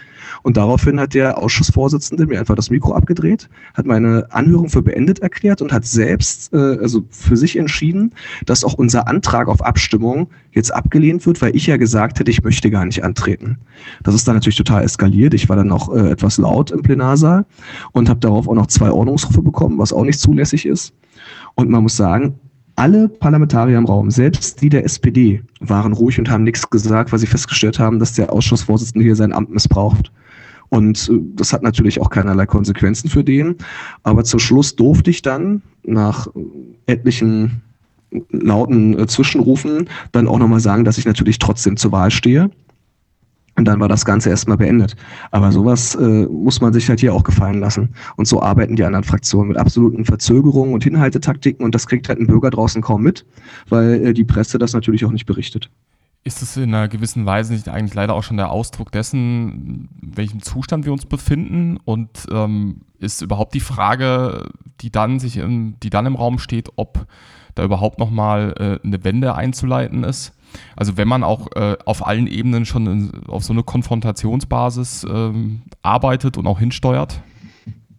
Und 0.42 0.56
daraufhin 0.56 1.00
hat 1.00 1.14
der 1.14 1.38
Ausschussvorsitzende 1.38 2.28
mir 2.28 2.40
einfach 2.40 2.56
das 2.56 2.70
Mikro 2.70 2.94
abgedreht, 2.94 3.50
hat 3.74 3.86
meine 3.86 4.28
Anhörung 4.30 4.70
für 4.70 4.82
beendet 4.82 5.20
erklärt 5.20 5.62
und 5.62 5.74
hat 5.74 5.86
selbst, 5.86 6.54
äh, 6.54 6.58
also 6.58 7.04
für 7.10 7.36
sich 7.36 7.58
entschieden, 7.58 8.14
dass 8.46 8.64
auch 8.64 8.76
unser 8.76 9.08
Antrag 9.08 9.50
auf 9.50 9.62
Abstimmung 9.62 10.30
jetzt 10.52 10.74
abgelehnt 10.74 11.26
wird, 11.26 11.42
weil 11.42 11.56
ich 11.56 11.68
ja 11.68 11.78
gesagt 11.78 12.20
hätte, 12.20 12.32
ich 12.32 12.44
möchte 12.44 12.70
gar 12.70 12.86
nicht 12.86 13.04
antreten. 13.04 13.58
Das 14.04 14.16
ist 14.16 14.28
dann 14.28 14.36
natürlich 14.36 14.58
total 14.58 14.84
eskaliert. 14.84 15.34
Ich 15.34 15.50
war 15.50 15.56
dann 15.56 15.68
noch 15.68 15.94
äh, 15.94 16.12
etwas 16.12 16.38
laut 16.38 16.72
im 16.72 16.82
Plenarsaal 16.82 17.46
und 17.94 18.10
habe 18.10 18.20
darauf 18.20 18.48
auch 18.48 18.56
noch 18.56 18.68
zwei 18.68 18.92
Ordnungsrufe 18.92 19.42
bekommen, 19.42 19.78
was 19.78 19.94
auch 19.94 20.04
nicht 20.04 20.20
zulässig 20.20 20.66
ist. 20.66 20.94
Und 21.56 21.70
man 21.70 21.84
muss 21.84 21.96
sagen, 21.96 22.40
alle 22.76 23.10
Parlamentarier 23.10 23.78
im 23.78 23.86
Raum, 23.86 24.10
selbst 24.12 24.62
die 24.62 24.70
der 24.70 24.86
SPD, 24.86 25.44
waren 25.60 25.94
ruhig 25.94 26.20
und 26.20 26.30
haben 26.30 26.44
nichts 26.44 26.70
gesagt, 26.70 27.12
weil 27.12 27.20
sie 27.20 27.28
festgestellt 27.28 27.80
haben, 27.80 28.00
dass 28.00 28.14
der 28.14 28.32
Ausschussvorsitzende 28.32 29.04
hier 29.04 29.16
sein 29.16 29.34
Amt 29.34 29.52
missbraucht. 29.52 30.12
Und 30.70 31.10
äh, 31.10 31.20
das 31.36 31.54
hat 31.54 31.64
natürlich 31.64 32.02
auch 32.02 32.10
keinerlei 32.10 32.46
Konsequenzen 32.46 33.10
für 33.10 33.24
den. 33.24 33.56
Aber 34.04 34.24
zum 34.24 34.40
Schluss 34.40 34.76
durfte 34.76 35.10
ich 35.10 35.22
dann 35.22 35.62
nach 35.84 36.28
etlichen 36.86 37.62
lauten 38.30 38.98
äh, 39.00 39.08
Zwischenrufen 39.08 39.90
dann 40.12 40.28
auch 40.28 40.40
nochmal 40.40 40.60
sagen, 40.60 40.86
dass 40.86 40.98
ich 40.98 41.06
natürlich 41.06 41.40
trotzdem 41.40 41.78
zur 41.78 41.92
Wahl 41.92 42.12
stehe. 42.12 42.50
Und 43.58 43.66
dann 43.66 43.80
war 43.80 43.90
das 43.90 44.06
Ganze 44.06 44.30
erstmal 44.30 44.58
beendet. 44.58 44.96
Aber 45.30 45.52
sowas 45.52 45.96
äh, 45.96 46.26
muss 46.26 46.62
man 46.62 46.72
sich 46.72 46.88
halt 46.88 47.02
hier 47.02 47.14
auch 47.14 47.24
gefallen 47.24 47.60
lassen. 47.60 47.94
Und 48.16 48.28
so 48.28 48.42
arbeiten 48.42 48.76
die 48.76 48.84
anderen 48.84 49.04
Fraktionen 49.04 49.50
mit 49.50 49.58
absoluten 49.58 50.06
Verzögerungen 50.06 50.74
und 50.74 50.84
Hinhaltetaktiken. 50.84 51.66
Und 51.66 51.76
das 51.76 51.86
kriegt 51.86 52.08
halt 52.08 52.20
ein 52.20 52.28
Bürger 52.28 52.50
draußen 52.50 52.82
kaum 52.82 53.04
mit, 53.04 53.26
weil 53.68 54.06
äh, 54.06 54.14
die 54.14 54.24
Presse 54.24 54.58
das 54.58 54.74
natürlich 54.74 55.04
auch 55.06 55.12
nicht 55.12 55.26
berichtet. 55.26 55.70
Ist 56.24 56.42
es 56.42 56.56
in 56.56 56.74
einer 56.74 56.88
gewissen 56.88 57.26
Weise 57.26 57.54
nicht 57.54 57.68
eigentlich 57.68 57.96
leider 57.96 58.14
auch 58.14 58.24
schon 58.24 58.38
der 58.38 58.52
Ausdruck 58.52 58.92
dessen, 58.92 59.90
in 60.02 60.18
welchem 60.18 60.42
Zustand 60.42 60.86
wir 60.86 60.94
uns 60.94 61.06
befinden? 61.06 61.78
Und 61.84 62.28
ähm, 62.32 62.82
ist 63.00 63.22
überhaupt 63.22 63.54
die 63.54 63.60
Frage, 63.60 64.50
die 64.82 64.92
dann 64.92 65.20
sich 65.20 65.38
im, 65.38 65.76
die 65.84 65.90
dann 65.90 66.06
im 66.06 66.16
Raum 66.16 66.40
steht, 66.40 66.70
ob 66.78 67.06
da 67.56 67.64
überhaupt 67.64 68.00
nochmal 68.00 68.80
äh, 68.84 68.86
eine 68.86 69.04
Wende 69.04 69.36
einzuleiten 69.36 70.04
ist? 70.04 70.34
Also 70.76 70.98
wenn 70.98 71.08
man 71.08 71.24
auch 71.24 71.48
äh, 71.56 71.78
auf 71.86 72.06
allen 72.06 72.28
Ebenen 72.28 72.66
schon 72.66 72.88
in, 72.88 73.12
auf 73.28 73.44
so 73.44 73.54
eine 73.54 73.64
Konfrontationsbasis 73.64 75.06
ähm, 75.10 75.62
arbeitet 75.82 76.38
und 76.38 76.48
auch 76.48 76.60
hinsteuert? 76.60 77.22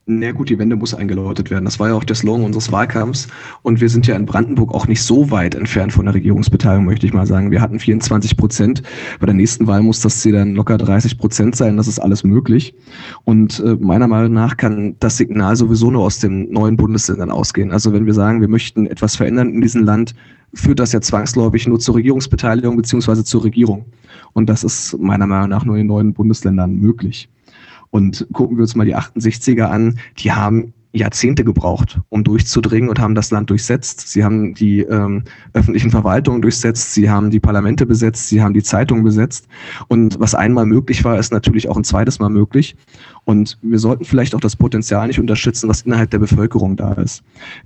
Na 0.04 0.32
gut, 0.32 0.48
die 0.48 0.58
Wende 0.58 0.74
muss 0.74 0.94
eingeläutet 0.94 1.48
werden. 1.50 1.64
Das 1.64 1.78
war 1.78 1.90
ja 1.90 1.94
auch 1.94 2.02
der 2.02 2.16
Slogan 2.16 2.44
unseres 2.44 2.72
Wahlkampfs. 2.72 3.28
Und 3.62 3.80
wir 3.80 3.88
sind 3.88 4.08
ja 4.08 4.16
in 4.16 4.26
Brandenburg 4.26 4.74
auch 4.74 4.88
nicht 4.88 5.00
so 5.00 5.30
weit 5.30 5.54
entfernt 5.54 5.92
von 5.92 6.06
der 6.06 6.14
Regierungsbeteiligung, 6.14 6.84
möchte 6.84 7.06
ich 7.06 7.12
mal 7.12 7.24
sagen. 7.24 7.52
Wir 7.52 7.60
hatten 7.60 7.78
24 7.78 8.36
Prozent. 8.36 8.82
Bei 9.20 9.26
der 9.26 9.34
nächsten 9.36 9.68
Wahl 9.68 9.80
muss 9.80 10.00
das 10.00 10.20
Ziel 10.20 10.32
dann 10.32 10.56
locker 10.56 10.76
30 10.76 11.18
Prozent 11.18 11.54
sein. 11.54 11.76
Das 11.76 11.86
ist 11.86 12.00
alles 12.00 12.24
möglich. 12.24 12.74
Und 13.24 13.60
äh, 13.60 13.76
meiner 13.78 14.08
Meinung 14.08 14.32
nach 14.32 14.56
kann 14.56 14.96
das 14.98 15.18
Signal 15.18 15.54
sowieso 15.54 15.92
nur 15.92 16.02
aus 16.02 16.18
den 16.18 16.50
neuen 16.50 16.76
Bundesländern 16.76 17.30
ausgehen. 17.30 17.70
Also 17.70 17.92
wenn 17.92 18.04
wir 18.04 18.14
sagen, 18.14 18.40
wir 18.40 18.48
möchten 18.48 18.88
etwas 18.88 19.14
verändern 19.14 19.50
in 19.50 19.60
diesem 19.60 19.84
Land, 19.84 20.16
führt 20.52 20.80
das 20.80 20.90
ja 20.90 21.00
zwangsläufig 21.00 21.68
nur 21.68 21.78
zur 21.78 21.94
Regierungsbeteiligung 21.94 22.76
beziehungsweise 22.76 23.22
zur 23.22 23.44
Regierung. 23.44 23.84
Und 24.32 24.48
das 24.48 24.64
ist 24.64 24.98
meiner 24.98 25.28
Meinung 25.28 25.50
nach 25.50 25.64
nur 25.64 25.76
in 25.76 25.86
neuen 25.86 26.12
Bundesländern 26.12 26.74
möglich. 26.74 27.28
Und 27.92 28.26
gucken 28.32 28.56
wir 28.56 28.62
uns 28.62 28.74
mal 28.74 28.86
die 28.86 28.96
68er 28.96 29.64
an, 29.64 29.98
die 30.18 30.32
haben 30.32 30.72
Jahrzehnte 30.92 31.44
gebraucht, 31.44 32.00
um 32.08 32.24
durchzudringen 32.24 32.90
und 32.90 32.98
haben 32.98 33.14
das 33.14 33.30
Land 33.30 33.50
durchsetzt. 33.50 34.08
Sie 34.08 34.24
haben 34.24 34.54
die 34.54 34.80
ähm, 34.80 35.24
öffentlichen 35.52 35.90
Verwaltungen 35.90 36.42
durchsetzt, 36.42 36.94
sie 36.94 37.08
haben 37.08 37.30
die 37.30 37.40
Parlamente 37.40 37.86
besetzt, 37.86 38.28
sie 38.28 38.42
haben 38.42 38.54
die 38.54 38.62
Zeitungen 38.62 39.04
besetzt. 39.04 39.46
Und 39.88 40.20
was 40.20 40.34
einmal 40.34 40.66
möglich 40.66 41.04
war, 41.04 41.18
ist 41.18 41.32
natürlich 41.32 41.68
auch 41.68 41.76
ein 41.76 41.84
zweites 41.84 42.18
Mal 42.18 42.28
möglich. 42.28 42.76
Und 43.24 43.56
wir 43.62 43.78
sollten 43.78 44.04
vielleicht 44.04 44.34
auch 44.34 44.40
das 44.40 44.56
Potenzial 44.56 45.06
nicht 45.06 45.20
unterstützen, 45.20 45.68
was 45.68 45.82
innerhalb 45.82 46.10
der 46.10 46.18
Bevölkerung 46.18 46.76
da 46.76 46.94
ist. 46.94 47.22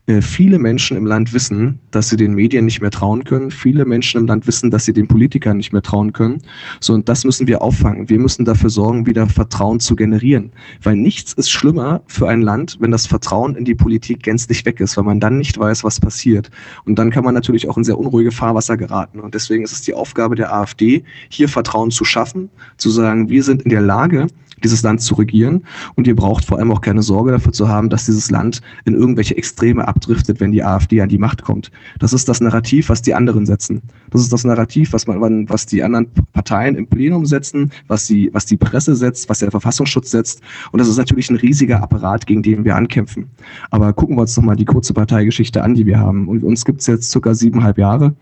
Äh, 0.07 0.21
viele 0.21 0.59
Menschen 0.59 0.99
im 0.99 1.07
Land 1.07 1.33
wissen, 1.33 1.81
dass 1.93 2.11
sie 2.11 2.17
den 2.17 2.35
Medien 2.35 2.67
nicht 2.67 2.83
mehr 2.83 2.91
trauen 2.91 3.25
können. 3.25 3.51
Viele 3.51 3.87
Menschen 3.87 4.21
im 4.21 4.27
Land 4.27 4.47
wissen, 4.47 4.71
dass 4.71 4.85
sie 4.85 4.93
den 4.93 5.09
Politikern 5.09 5.57
nicht 5.57 5.73
mehr 5.73 5.81
trauen 5.81 6.13
können. 6.13 6.43
So, 6.81 6.93
und 6.93 7.09
das 7.09 7.25
müssen 7.25 7.47
wir 7.47 7.63
auffangen. 7.63 8.11
Wir 8.11 8.19
müssen 8.19 8.45
dafür 8.45 8.69
sorgen, 8.69 9.07
wieder 9.07 9.27
Vertrauen 9.27 9.81
zu 9.81 9.97
generieren. 9.97 10.53
Weil 10.83 10.97
nichts 10.97 11.33
ist 11.33 11.51
schlimmer 11.51 12.03
für 12.07 12.29
ein 12.29 12.43
Land, 12.43 12.77
wenn 12.81 12.91
das 12.91 13.07
Vertrauen 13.07 13.57
in 13.57 13.65
die 13.65 13.75
Politik 13.75 14.23
gänzlich 14.23 14.67
weg 14.67 14.81
ist, 14.81 14.99
weil 14.99 15.05
man 15.05 15.21
dann 15.21 15.39
nicht 15.39 15.57
weiß, 15.57 15.85
was 15.85 15.99
passiert. 15.99 16.51
Und 16.85 16.99
dann 16.99 17.11
kann 17.11 17.25
man 17.25 17.33
natürlich 17.33 17.67
auch 17.67 17.79
in 17.79 17.85
sehr 17.85 17.99
unruhige 17.99 18.31
Fahrwasser 18.31 18.77
geraten. 18.77 19.21
Und 19.21 19.35
deswegen 19.35 19.65
ist 19.65 19.73
es 19.73 19.81
die 19.81 19.95
Aufgabe 19.95 20.35
der 20.35 20.53
AfD, 20.53 21.03
hier 21.31 21.49
Vertrauen 21.49 21.91
zu 21.91 22.05
schaffen, 22.05 22.51
zu 22.77 22.91
sagen, 22.91 23.31
wir 23.31 23.43
sind 23.43 23.63
in 23.63 23.71
der 23.71 23.81
Lage, 23.81 24.27
dieses 24.63 24.83
Land 24.83 25.01
zu 25.01 25.15
regieren. 25.15 25.65
Und 25.95 26.07
ihr 26.07 26.17
braucht 26.17 26.45
vor 26.45 26.59
allem 26.59 26.73
auch 26.73 26.81
keine 26.81 27.03
Sorge 27.03 27.33
dafür 27.33 27.53
zu 27.53 27.69
haben, 27.69 27.91
dass 27.91 28.07
dieses 28.07 28.31
Land 28.31 28.61
in 28.85 28.95
irgendwelche 28.95 29.37
Extreme 29.37 29.87
abdriftet, 29.87 30.41
wenn 30.41 30.53
die 30.53 30.63
AfD 30.63 31.01
an 31.01 31.09
die 31.09 31.19
Macht 31.19 31.43
kommt. 31.43 31.71
Das 31.99 32.13
ist 32.13 32.29
das 32.29 32.41
Narrativ, 32.41 32.89
was 32.89 33.03
die 33.03 33.15
anderen 33.15 33.47
setzen. 33.47 33.83
Das 34.11 34.21
ist 34.21 34.33
das 34.33 34.45
Narrativ, 34.45 34.93
was 34.93 35.07
man, 35.07 35.49
was 35.49 35.67
die 35.67 35.83
anderen 35.83 36.09
Parteien 36.33 36.77
im 36.77 36.87
Plenum 36.87 37.27
setzen, 37.27 37.71
was 37.89 38.07
die, 38.07 38.31
was 38.33 38.47
die 38.47 38.57
Presse 38.57 38.97
setzt, 38.97 39.29
was 39.29 39.41
der 39.41 39.51
Verfassungsschutz 39.51 40.11
setzt. 40.11 40.41
Und 40.73 40.81
das 40.81 40.89
ist 40.89 40.97
natürlich 40.97 41.31
ein 41.31 41.37
riesiger 41.37 41.83
Apparat, 41.83 42.27
gegen 42.27 42.43
den 42.43 42.65
wir 42.65 42.77
ankämpfen. 42.77 43.27
Aber 43.71 43.93
gucken 43.93 44.17
wir 44.17 44.23
uns 44.23 44.35
doch 44.35 44.43
mal 44.43 44.57
die 44.57 44.65
kurze 44.65 44.95
Parteigeschichte 44.95 45.63
an, 45.63 45.75
die 45.75 45.87
wir 45.87 45.99
haben. 45.99 46.29
Und 46.29 46.45
uns 46.45 46.65
gibt 46.65 46.81
es 46.81 46.87
jetzt 46.87 47.11
circa 47.11 47.35
siebeneinhalb 47.35 47.79
Jahre. 47.79 48.15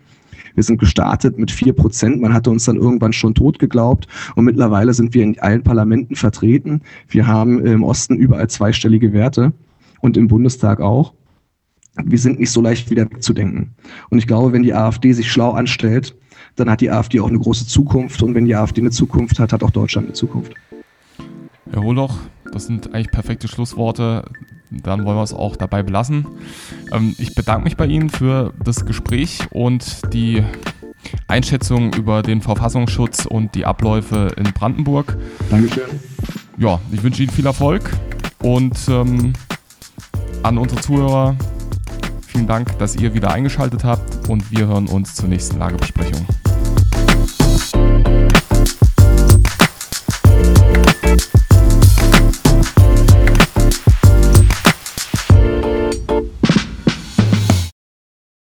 Wir 0.55 0.63
sind 0.63 0.79
gestartet 0.79 1.37
mit 1.37 1.51
vier 1.51 1.73
Prozent. 1.73 2.21
Man 2.21 2.33
hatte 2.33 2.49
uns 2.49 2.65
dann 2.65 2.77
irgendwann 2.77 3.13
schon 3.13 3.35
tot 3.35 3.59
geglaubt. 3.59 4.07
Und 4.35 4.45
mittlerweile 4.45 4.93
sind 4.93 5.13
wir 5.13 5.23
in 5.23 5.37
allen 5.39 5.63
Parlamenten 5.63 6.15
vertreten. 6.15 6.81
Wir 7.07 7.27
haben 7.27 7.65
im 7.65 7.83
Osten 7.83 8.15
überall 8.15 8.49
zweistellige 8.49 9.13
Werte 9.13 9.53
und 10.01 10.17
im 10.17 10.27
Bundestag 10.27 10.81
auch. 10.81 11.13
Wir 12.03 12.19
sind 12.19 12.39
nicht 12.39 12.51
so 12.51 12.61
leicht 12.61 12.89
wieder 12.89 13.03
wegzudenken. 13.03 13.75
Und 14.09 14.17
ich 14.17 14.27
glaube, 14.27 14.51
wenn 14.51 14.63
die 14.63 14.73
AfD 14.73 15.13
sich 15.13 15.31
schlau 15.31 15.51
anstellt, 15.51 16.15
dann 16.55 16.69
hat 16.69 16.81
die 16.81 16.89
AfD 16.89 17.19
auch 17.19 17.29
eine 17.29 17.39
große 17.39 17.67
Zukunft. 17.67 18.21
Und 18.21 18.35
wenn 18.35 18.45
die 18.45 18.55
AfD 18.55 18.81
eine 18.81 18.91
Zukunft 18.91 19.39
hat, 19.39 19.53
hat 19.53 19.63
auch 19.63 19.71
Deutschland 19.71 20.07
eine 20.07 20.13
Zukunft. 20.13 20.53
Herr 21.71 21.83
Holoch, 21.83 22.19
das 22.55 22.65
sind 22.65 22.93
eigentlich 22.93 23.11
perfekte 23.11 23.47
Schlussworte 23.47 24.23
dann 24.83 25.05
wollen 25.05 25.17
wir 25.17 25.23
es 25.23 25.33
auch 25.33 25.55
dabei 25.55 25.83
belassen. 25.83 26.25
Ähm, 26.91 27.15
ich 27.17 27.35
bedanke 27.35 27.63
mich 27.63 27.77
bei 27.77 27.85
Ihnen 27.85 28.09
für 28.09 28.53
das 28.63 28.85
Gespräch 28.85 29.39
und 29.51 30.13
die 30.13 30.43
Einschätzung 31.27 31.93
über 31.93 32.23
den 32.23 32.41
Verfassungsschutz 32.41 33.25
und 33.25 33.55
die 33.55 33.65
Abläufe 33.65 34.31
in 34.37 34.45
Brandenburg. 34.53 35.17
Dankeschön. 35.49 35.83
Ja, 36.57 36.79
ich 36.91 37.03
wünsche 37.03 37.23
Ihnen 37.23 37.31
viel 37.31 37.45
Erfolg 37.45 37.91
und 38.41 38.77
ähm, 38.89 39.33
an 40.43 40.57
unsere 40.57 40.81
Zuhörer 40.81 41.35
vielen 42.27 42.47
Dank, 42.47 42.77
dass 42.79 42.95
ihr 42.95 43.13
wieder 43.13 43.31
eingeschaltet 43.31 43.83
habt 43.83 44.29
und 44.29 44.51
wir 44.51 44.67
hören 44.67 44.87
uns 44.87 45.15
zur 45.15 45.29
nächsten 45.29 45.59
Lagebesprechung. 45.59 46.25